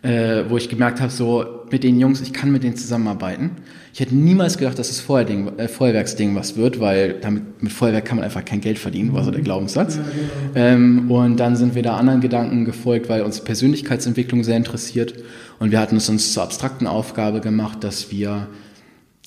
Äh, 0.02 0.44
wo 0.48 0.56
ich 0.56 0.68
gemerkt 0.68 1.00
habe, 1.00 1.10
so 1.10 1.64
mit 1.70 1.82
den 1.82 1.98
Jungs, 1.98 2.20
ich 2.20 2.32
kann 2.32 2.52
mit 2.52 2.62
denen 2.62 2.76
zusammenarbeiten. 2.76 3.52
Ich 3.92 4.00
hätte 4.00 4.14
niemals 4.14 4.58
gedacht, 4.58 4.78
dass 4.78 4.88
das 4.88 5.00
Feuerding, 5.00 5.58
äh, 5.58 5.68
Feuerwerksding 5.68 6.36
was 6.36 6.56
wird, 6.56 6.78
weil 6.80 7.14
damit 7.14 7.62
mit 7.62 7.72
Feuerwerk 7.72 8.04
kann 8.04 8.18
man 8.18 8.24
einfach 8.24 8.44
kein 8.44 8.60
Geld 8.60 8.78
verdienen, 8.78 9.14
war 9.14 9.24
so 9.24 9.30
der 9.30 9.40
Glaubenssatz. 9.40 9.96
Ja, 9.96 10.02
genau. 10.02 10.66
ähm, 10.66 11.10
und 11.10 11.40
dann 11.40 11.56
sind 11.56 11.74
wir 11.74 11.82
da 11.82 11.96
anderen 11.96 12.20
Gedanken 12.20 12.66
gefolgt, 12.66 13.08
weil 13.08 13.22
uns 13.22 13.40
Persönlichkeitsentwicklung 13.40 14.44
sehr 14.44 14.58
interessiert. 14.58 15.14
Und 15.58 15.70
wir 15.70 15.80
hatten 15.80 15.96
es 15.96 16.08
uns 16.08 16.32
zur 16.34 16.42
abstrakten 16.42 16.86
Aufgabe 16.86 17.40
gemacht, 17.40 17.82
dass 17.82 18.12
wir 18.12 18.48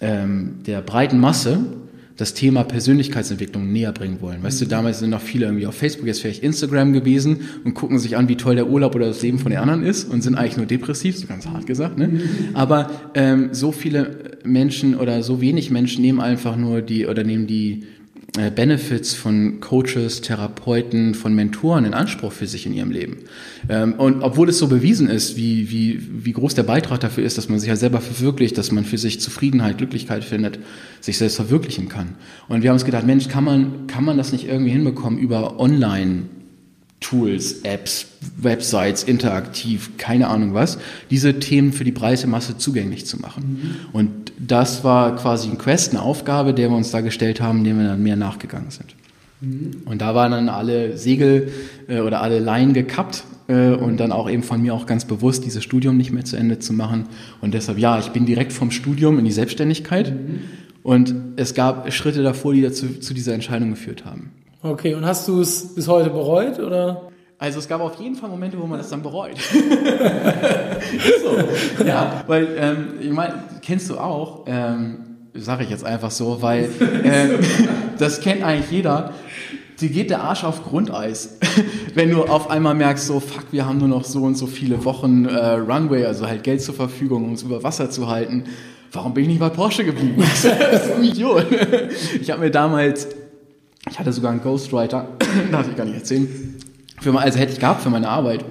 ähm, 0.02 0.60
der 0.66 0.82
breiten 0.82 1.20
Masse 1.20 1.60
das 2.20 2.34
Thema 2.34 2.66
Persönlichkeitsentwicklung 2.66 3.72
näher 3.72 3.94
bringen 3.94 4.20
wollen. 4.20 4.44
Weißt 4.44 4.60
du, 4.60 4.66
mhm. 4.66 4.70
damals 4.70 5.00
sind 5.00 5.10
noch 5.10 5.22
viele 5.22 5.46
irgendwie 5.46 5.68
auf 5.68 5.76
Facebook, 5.76 6.06
jetzt 6.06 6.20
vielleicht 6.20 6.44
Instagram 6.44 6.92
gewesen 6.92 7.50
und 7.64 7.76
gucken 7.76 7.98
sich 7.98 8.18
an, 8.18 8.28
wie 8.28 8.36
toll 8.36 8.56
der 8.56 8.68
Urlaub 8.68 8.94
oder 8.94 9.08
das 9.08 9.22
Leben 9.22 9.40
von 9.40 9.52
den 9.52 9.60
anderen 9.60 9.84
ist 9.84 10.04
und 10.12 10.22
sind 10.22 10.36
eigentlich 10.36 10.58
nur 10.58 10.66
depressiv, 10.66 11.18
so 11.18 11.28
ganz 11.28 11.48
hart 11.48 11.66
gesagt. 11.66 11.98
Ne? 11.98 12.10
Mhm. 12.10 12.22
Aber 12.56 12.92
ähm, 13.14 13.50
so 13.54 13.72
viele 13.72 14.38
Menschen 14.44 14.96
oder 14.96 15.24
so 15.24 15.40
wenig 15.40 15.72
Menschen 15.72 16.02
nehmen 16.02 16.20
einfach 16.20 16.58
nur 16.58 16.82
die 16.82 17.08
oder 17.08 17.24
nehmen 17.24 17.48
die 17.48 17.84
Benefits 18.56 19.14
von 19.14 19.60
Coaches, 19.60 20.22
Therapeuten, 20.22 21.16
von 21.16 21.34
Mentoren 21.34 21.86
in 21.86 21.94
Anspruch 21.94 22.32
für 22.32 22.48
sich 22.48 22.66
in 22.66 22.74
ihrem 22.74 22.92
Leben. 22.92 23.18
Ähm, 23.68 23.94
und 23.94 24.22
obwohl 24.22 24.50
es 24.50 24.60
so 24.60 24.68
bewiesen 24.68 25.10
ist, 25.10 25.36
wie, 25.36 25.70
wie, 25.72 26.00
wie 26.26 26.32
groß 26.32 26.56
der 26.56 26.64
Beitrag 26.64 27.00
dafür 27.00 27.24
ist, 27.24 27.38
dass 27.38 27.50
man 27.50 27.60
sich 27.60 27.70
ja 27.70 27.76
selber 27.76 28.02
verwirklicht, 28.02 28.58
dass 28.58 28.72
man 28.72 28.86
für 28.86 28.98
sich 28.98 29.20
Zufriedenheit, 29.20 29.78
Glücklichkeit 29.78 30.24
findet, 30.24 30.60
sich 31.02 31.18
selbst 31.18 31.36
verwirklichen 31.36 31.90
kann. 31.90 32.16
Und 32.48 32.62
wir 32.62 32.70
haben 32.70 32.76
uns 32.76 32.86
gedacht, 32.86 33.06
Mensch, 33.06 33.28
kann 33.28 33.44
man, 33.44 33.88
kann 33.88 34.04
man 34.04 34.18
das 34.18 34.32
nicht 34.32 34.48
irgendwie 34.48 34.72
hinbekommen 34.72 35.20
über 35.20 35.60
online 35.60 36.24
Tools, 37.00 37.62
Apps, 37.64 38.08
Websites, 38.38 39.04
interaktiv, 39.04 39.92
keine 39.98 40.28
Ahnung 40.28 40.54
was, 40.54 40.78
diese 41.10 41.40
Themen 41.40 41.72
für 41.72 41.86
die 41.86 41.92
breite 41.92 42.28
Masse 42.28 42.58
zugänglich 42.58 43.06
zu 43.06 43.18
machen. 43.18 43.44
Mhm. 43.44 43.76
Und 43.94 44.34
das 44.38 44.84
war 44.84 45.16
quasi 45.16 45.50
ein 45.50 45.58
Quest, 45.58 45.92
eine 45.92 46.02
Aufgabe, 46.02 46.54
der 46.54 46.70
wir 46.70 46.76
uns 46.76 46.92
da 46.92 47.02
gestellt 47.02 47.40
haben, 47.42 47.64
dem 47.64 47.80
wir 47.80 47.88
dann 47.88 48.04
mehr 48.04 48.18
nachgegangen 48.18 48.72
sind. 48.72 48.96
Mhm. 49.42 49.84
Und 49.86 50.02
da 50.02 50.14
waren 50.14 50.32
dann 50.32 50.50
alle 50.50 50.98
Segel 50.98 51.52
äh, 51.88 52.02
oder 52.02 52.22
alle 52.22 52.40
Laien 52.40 52.74
gekappt 52.74 53.24
äh, 53.48 53.70
und 53.70 53.98
dann 53.98 54.12
auch 54.12 54.30
eben 54.30 54.44
von 54.44 54.62
mir 54.62 54.74
auch 54.74 54.86
ganz 54.86 55.06
bewusst, 55.06 55.46
dieses 55.46 55.64
Studium 55.64 55.96
nicht 55.96 56.12
mehr 56.12 56.26
zu 56.26 56.36
Ende 56.36 56.60
zu 56.60 56.74
machen. 56.74 57.06
Und 57.40 57.54
deshalb, 57.54 57.78
ja, 57.78 57.98
ich 58.00 58.10
bin 58.10 58.26
direkt 58.26 58.52
vom 58.52 58.72
Studium 58.72 59.18
in 59.20 59.26
die 59.26 59.32
Selbstständigkeit. 59.32 60.12
Mhm. 60.12 60.40
Und 60.84 61.14
es 61.36 61.54
gab 61.54 61.92
Schritte 61.94 62.24
davor, 62.24 62.54
die 62.54 62.62
dazu 62.62 63.00
zu 63.00 63.14
dieser 63.14 63.34
Entscheidung 63.34 63.70
geführt 63.70 64.06
haben. 64.06 64.32
Okay, 64.62 64.94
und 64.94 65.06
hast 65.06 65.26
du 65.28 65.40
es 65.40 65.74
bis 65.74 65.88
heute 65.88 66.10
bereut 66.10 66.60
oder? 66.60 67.10
Also 67.38 67.60
es 67.60 67.70
gab 67.70 67.80
auf 67.80 67.96
jeden 67.96 68.16
Fall 68.16 68.30
Momente, 68.30 68.60
wo 68.60 68.68
man 68.68 68.80
das 68.80 68.90
dann 68.90 69.02
bereut. 69.02 69.38
so. 71.24 71.86
Ja, 71.86 72.26
weil 72.28 72.50
ähm, 72.60 72.88
ich 73.00 73.12
meine, 73.12 73.36
kennst 73.62 73.90
du 73.90 73.98
auch, 73.98 74.44
ähm, 74.48 74.98
sage 75.34 75.64
ich 75.64 75.70
jetzt 75.70 75.86
einfach 75.86 76.12
so, 76.12 76.42
weil 76.42 76.66
äh, 77.04 77.40
das 77.98 78.20
kennt 78.20 78.44
eigentlich 78.44 78.70
jeder. 78.70 79.14
Die 79.80 79.88
geht 79.88 80.10
der 80.10 80.24
Arsch 80.24 80.44
auf 80.44 80.66
Grundeis, 80.66 81.38
wenn 81.94 82.12
du 82.12 82.24
auf 82.24 82.50
einmal 82.50 82.76
merkst, 82.76 83.08
so 83.08 83.22
fuck, 83.22 83.46
wir 83.52 83.66
haben 83.66 83.78
nur 83.78 83.88
noch 83.88 84.04
so 84.04 84.24
und 84.24 84.36
so 84.36 84.46
viele 84.46 84.84
Wochen 84.84 85.24
äh, 85.24 85.52
Runway, 85.52 86.04
also 86.04 86.28
halt 86.28 86.44
Geld 86.44 86.62
zur 86.62 86.76
Verfügung, 86.76 87.24
um 87.24 87.30
uns 87.32 87.44
über 87.44 87.64
Wasser 87.64 87.90
zu 87.90 88.10
halten. 88.10 88.44
Warum 88.92 89.14
bin 89.14 89.24
ich 89.24 89.30
nicht 89.30 89.40
bei 89.40 89.48
Porsche 89.48 89.86
geblieben? 89.86 90.16
das 90.18 90.44
ist 90.44 90.96
ein 90.96 91.04
Idiot. 91.06 91.46
Ich 92.20 92.30
habe 92.32 92.42
mir 92.42 92.52
damals 92.52 93.08
ich 93.90 94.00
hatte 94.00 94.14
sogar 94.14 94.32
einen 94.32 94.42
Ghostwriter, 94.42 95.08
darf 95.52 95.68
ich 95.68 95.76
gar 95.76 95.86
nicht 95.86 95.98
erzählen. 95.98 96.28
Für, 97.02 97.18
also 97.18 97.40
hätte 97.40 97.54
ich 97.54 97.60
gehabt 97.60 97.82
für 97.82 97.90
meine 97.90 98.10
Arbeit. 98.10 98.46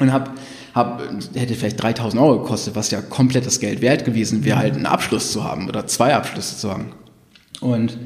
Und 0.00 0.12
hab, 0.12 0.32
hab, 0.74 1.02
hätte 1.34 1.54
vielleicht 1.54 1.82
3000 1.82 2.20
Euro 2.20 2.40
gekostet, 2.40 2.74
was 2.74 2.90
ja 2.90 3.00
komplettes 3.00 3.60
Geld 3.60 3.80
wert 3.80 4.04
gewesen 4.04 4.44
wäre, 4.44 4.58
halt 4.58 4.74
einen 4.74 4.86
Abschluss 4.86 5.32
zu 5.32 5.44
haben 5.44 5.68
oder 5.68 5.86
zwei 5.86 6.14
Abschlüsse 6.14 6.56
zu 6.58 6.70
haben. 6.70 6.92
Und 7.60 7.96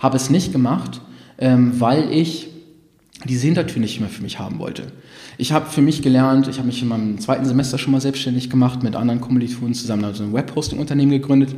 habe 0.00 0.16
es 0.16 0.28
nicht 0.28 0.52
gemacht, 0.52 1.00
ähm, 1.38 1.80
weil 1.80 2.12
ich 2.12 2.48
diese 3.24 3.46
Hintertür 3.46 3.80
nicht 3.80 3.98
mehr 4.00 4.10
für 4.10 4.22
mich 4.22 4.38
haben 4.38 4.58
wollte. 4.58 4.92
Ich 5.38 5.52
habe 5.52 5.70
für 5.70 5.82
mich 5.82 6.02
gelernt, 6.02 6.48
ich 6.48 6.58
habe 6.58 6.66
mich 6.66 6.82
in 6.82 6.88
meinem 6.88 7.18
zweiten 7.18 7.46
Semester 7.46 7.78
schon 7.78 7.92
mal 7.92 8.00
selbstständig 8.00 8.50
gemacht, 8.50 8.82
mit 8.82 8.94
anderen 8.94 9.20
Kommilitonen 9.20 9.74
zusammen, 9.74 10.04
also 10.04 10.22
ein 10.22 10.32
Webhosting-Unternehmen 10.32 11.12
gegründet 11.12 11.54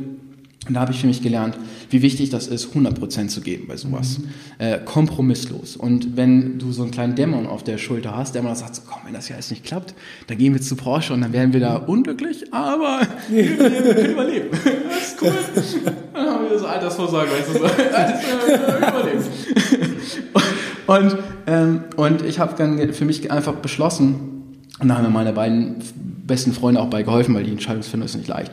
und 0.67 0.75
da 0.75 0.81
habe 0.81 0.91
ich 0.91 1.01
für 1.01 1.07
mich 1.07 1.23
gelernt, 1.23 1.57
wie 1.89 2.03
wichtig 2.03 2.29
das 2.29 2.45
ist, 2.45 2.75
100% 2.75 3.29
zu 3.29 3.41
geben 3.41 3.65
bei 3.67 3.77
sowas. 3.77 4.19
Mhm. 4.19 4.25
Äh, 4.59 4.79
kompromisslos. 4.85 5.75
Und 5.75 6.15
wenn 6.15 6.59
du 6.59 6.71
so 6.71 6.83
einen 6.83 6.91
kleinen 6.91 7.15
Dämon 7.15 7.47
auf 7.47 7.63
der 7.63 7.79
Schulter 7.79 8.15
hast, 8.15 8.35
der 8.35 8.43
mal 8.43 8.55
sagt, 8.55 8.75
so, 8.75 8.83
komm, 8.87 9.01
wenn 9.05 9.13
das 9.13 9.27
ja 9.27 9.35
alles 9.35 9.49
nicht 9.49 9.63
klappt, 9.63 9.95
dann 10.27 10.37
gehen 10.37 10.53
wir 10.53 10.61
zu 10.61 10.75
Porsche 10.75 11.13
und 11.13 11.21
dann 11.21 11.33
werden 11.33 11.51
wir 11.51 11.61
da 11.61 11.77
unglücklich, 11.77 12.53
aber 12.53 13.01
wir, 13.29 13.57
können 13.57 14.11
überleben. 14.11 14.49
Das 14.91 15.09
ist 15.09 15.21
cool. 15.21 15.93
Dann 16.13 16.25
haben 16.27 16.49
wir 16.49 16.59
so 16.59 16.67
Altersvorsorge, 16.67 17.31
weißt 17.31 17.49
du, 17.49 17.53
so. 17.53 17.65
Äh, 17.65 18.87
überleben. 18.87 19.23
und, 20.85 21.17
ähm, 21.47 21.83
und 21.95 22.21
ich 22.21 22.37
habe 22.37 22.55
dann 22.55 22.93
für 22.93 23.05
mich 23.05 23.31
einfach 23.31 23.53
beschlossen, 23.55 24.59
und 24.79 24.87
da 24.87 24.97
haben 24.97 25.03
mir 25.05 25.09
meine 25.09 25.33
beiden 25.33 25.77
besten 26.27 26.53
Freunde 26.53 26.81
auch 26.81 26.89
bei 26.89 27.01
geholfen, 27.01 27.33
weil 27.33 27.45
die 27.45 27.51
Entscheidungsfindung 27.51 28.05
ist 28.05 28.15
nicht 28.15 28.27
leicht, 28.27 28.51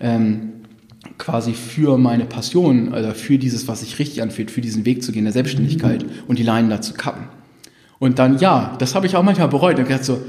ähm, 0.00 0.52
quasi 1.16 1.52
für 1.52 1.98
meine 1.98 2.24
Passion, 2.24 2.92
also 2.92 3.12
für 3.12 3.38
dieses, 3.38 3.68
was 3.68 3.80
sich 3.80 3.98
richtig 3.98 4.22
anfühlt, 4.22 4.50
für 4.50 4.60
diesen 4.60 4.84
Weg 4.84 5.02
zu 5.02 5.12
gehen, 5.12 5.24
der 5.24 5.32
Selbstständigkeit 5.32 6.04
mhm. 6.04 6.10
und 6.26 6.38
die 6.38 6.42
Leinen 6.42 6.70
da 6.70 6.80
zu 6.80 6.94
kappen. 6.94 7.28
Und 7.98 8.18
dann, 8.18 8.38
ja, 8.38 8.76
das 8.78 8.94
habe 8.94 9.06
ich 9.06 9.16
auch 9.16 9.22
manchmal 9.22 9.48
bereut. 9.48 9.78
Und 9.78 9.86
gedacht 9.88 10.04
so, 10.04 10.20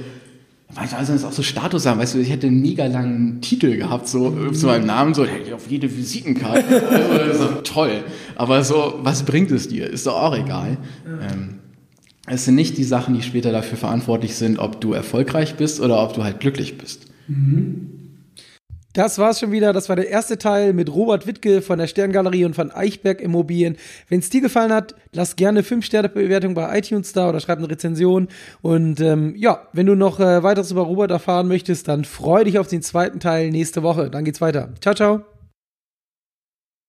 manchmal 0.74 1.06
soll 1.06 1.16
es 1.16 1.24
auch 1.24 1.32
so 1.32 1.44
Status 1.44 1.86
haben, 1.86 2.00
weißt 2.00 2.16
du, 2.16 2.20
ich 2.20 2.30
hätte 2.30 2.48
einen 2.48 2.62
mega 2.62 2.86
langen 2.86 3.42
Titel 3.42 3.76
gehabt, 3.76 4.08
so 4.08 4.30
mhm. 4.32 4.54
zu 4.54 4.68
meinem 4.68 4.86
Namen, 4.86 5.14
so, 5.14 5.26
hätte 5.26 5.48
ich 5.48 5.54
auf 5.54 5.70
jede 5.70 5.96
Visitenkarte. 5.96 6.88
also, 6.88 7.44
so, 7.48 7.48
toll. 7.64 8.04
Aber 8.36 8.64
so, 8.64 9.00
was 9.04 9.24
bringt 9.24 9.52
es 9.52 9.68
dir? 9.68 9.88
Ist 9.88 10.08
doch 10.08 10.16
auch 10.16 10.36
egal. 10.36 10.78
Ähm, 11.06 11.56
es 12.26 12.46
sind 12.46 12.56
nicht 12.56 12.78
die 12.78 12.84
Sachen, 12.84 13.16
die 13.16 13.24
später 13.24 13.52
dafür 13.52 13.78
verantwortlich 13.78 14.36
sind, 14.36 14.60
ob 14.60 14.82
du 14.82 14.94
erfolgreich 14.94 15.56
bist 15.56 15.80
oder 15.80 16.02
ob 16.02 16.14
du 16.14 16.24
halt 16.24 16.40
glücklich 16.40 16.78
bist. 16.78 17.08
Mhm. 17.28 17.99
Das 18.94 19.20
war's 19.20 19.40
schon 19.40 19.52
wieder. 19.52 19.72
Das 19.72 19.88
war 19.88 19.96
der 19.96 20.10
erste 20.10 20.38
Teil 20.38 20.74
mit 20.74 20.94
Robert 20.94 21.28
Wittke 21.28 21.62
von 21.62 21.78
der 21.78 21.88
Sterngalerie 21.88 22.46
und 22.46 22.56
von 22.56 22.72
Eichberg 22.72 23.22
Immobilien. 23.22 23.78
Wenn 24.08 24.20
es 24.20 24.30
dir 24.30 24.42
gefallen 24.42 24.74
hat, 24.74 24.96
lass 25.14 25.36
gerne 25.36 25.62
5 25.62 25.86
Sterne 25.86 26.10
Bewertung 26.10 26.56
bei 26.56 26.78
iTunes 26.78 27.14
da 27.14 27.30
oder 27.30 27.40
schreib 27.40 27.60
eine 27.60 27.70
Rezension. 27.70 28.30
Und 28.62 29.00
ähm, 29.00 29.36
ja, 29.38 29.68
wenn 29.74 29.86
du 29.86 29.96
noch 29.96 30.20
äh, 30.20 30.42
weiteres 30.42 30.72
über 30.72 30.82
Robert 30.82 31.12
erfahren 31.12 31.48
möchtest, 31.48 31.88
dann 31.88 32.04
freu 32.04 32.44
dich 32.44 32.58
auf 32.58 32.68
den 32.68 32.82
zweiten 32.82 33.20
Teil 33.20 33.52
nächste 33.52 33.84
Woche. 33.84 34.10
Dann 34.10 34.26
geht's 34.26 34.42
weiter. 34.42 34.70
Ciao, 34.82 34.96
ciao. 34.96 35.39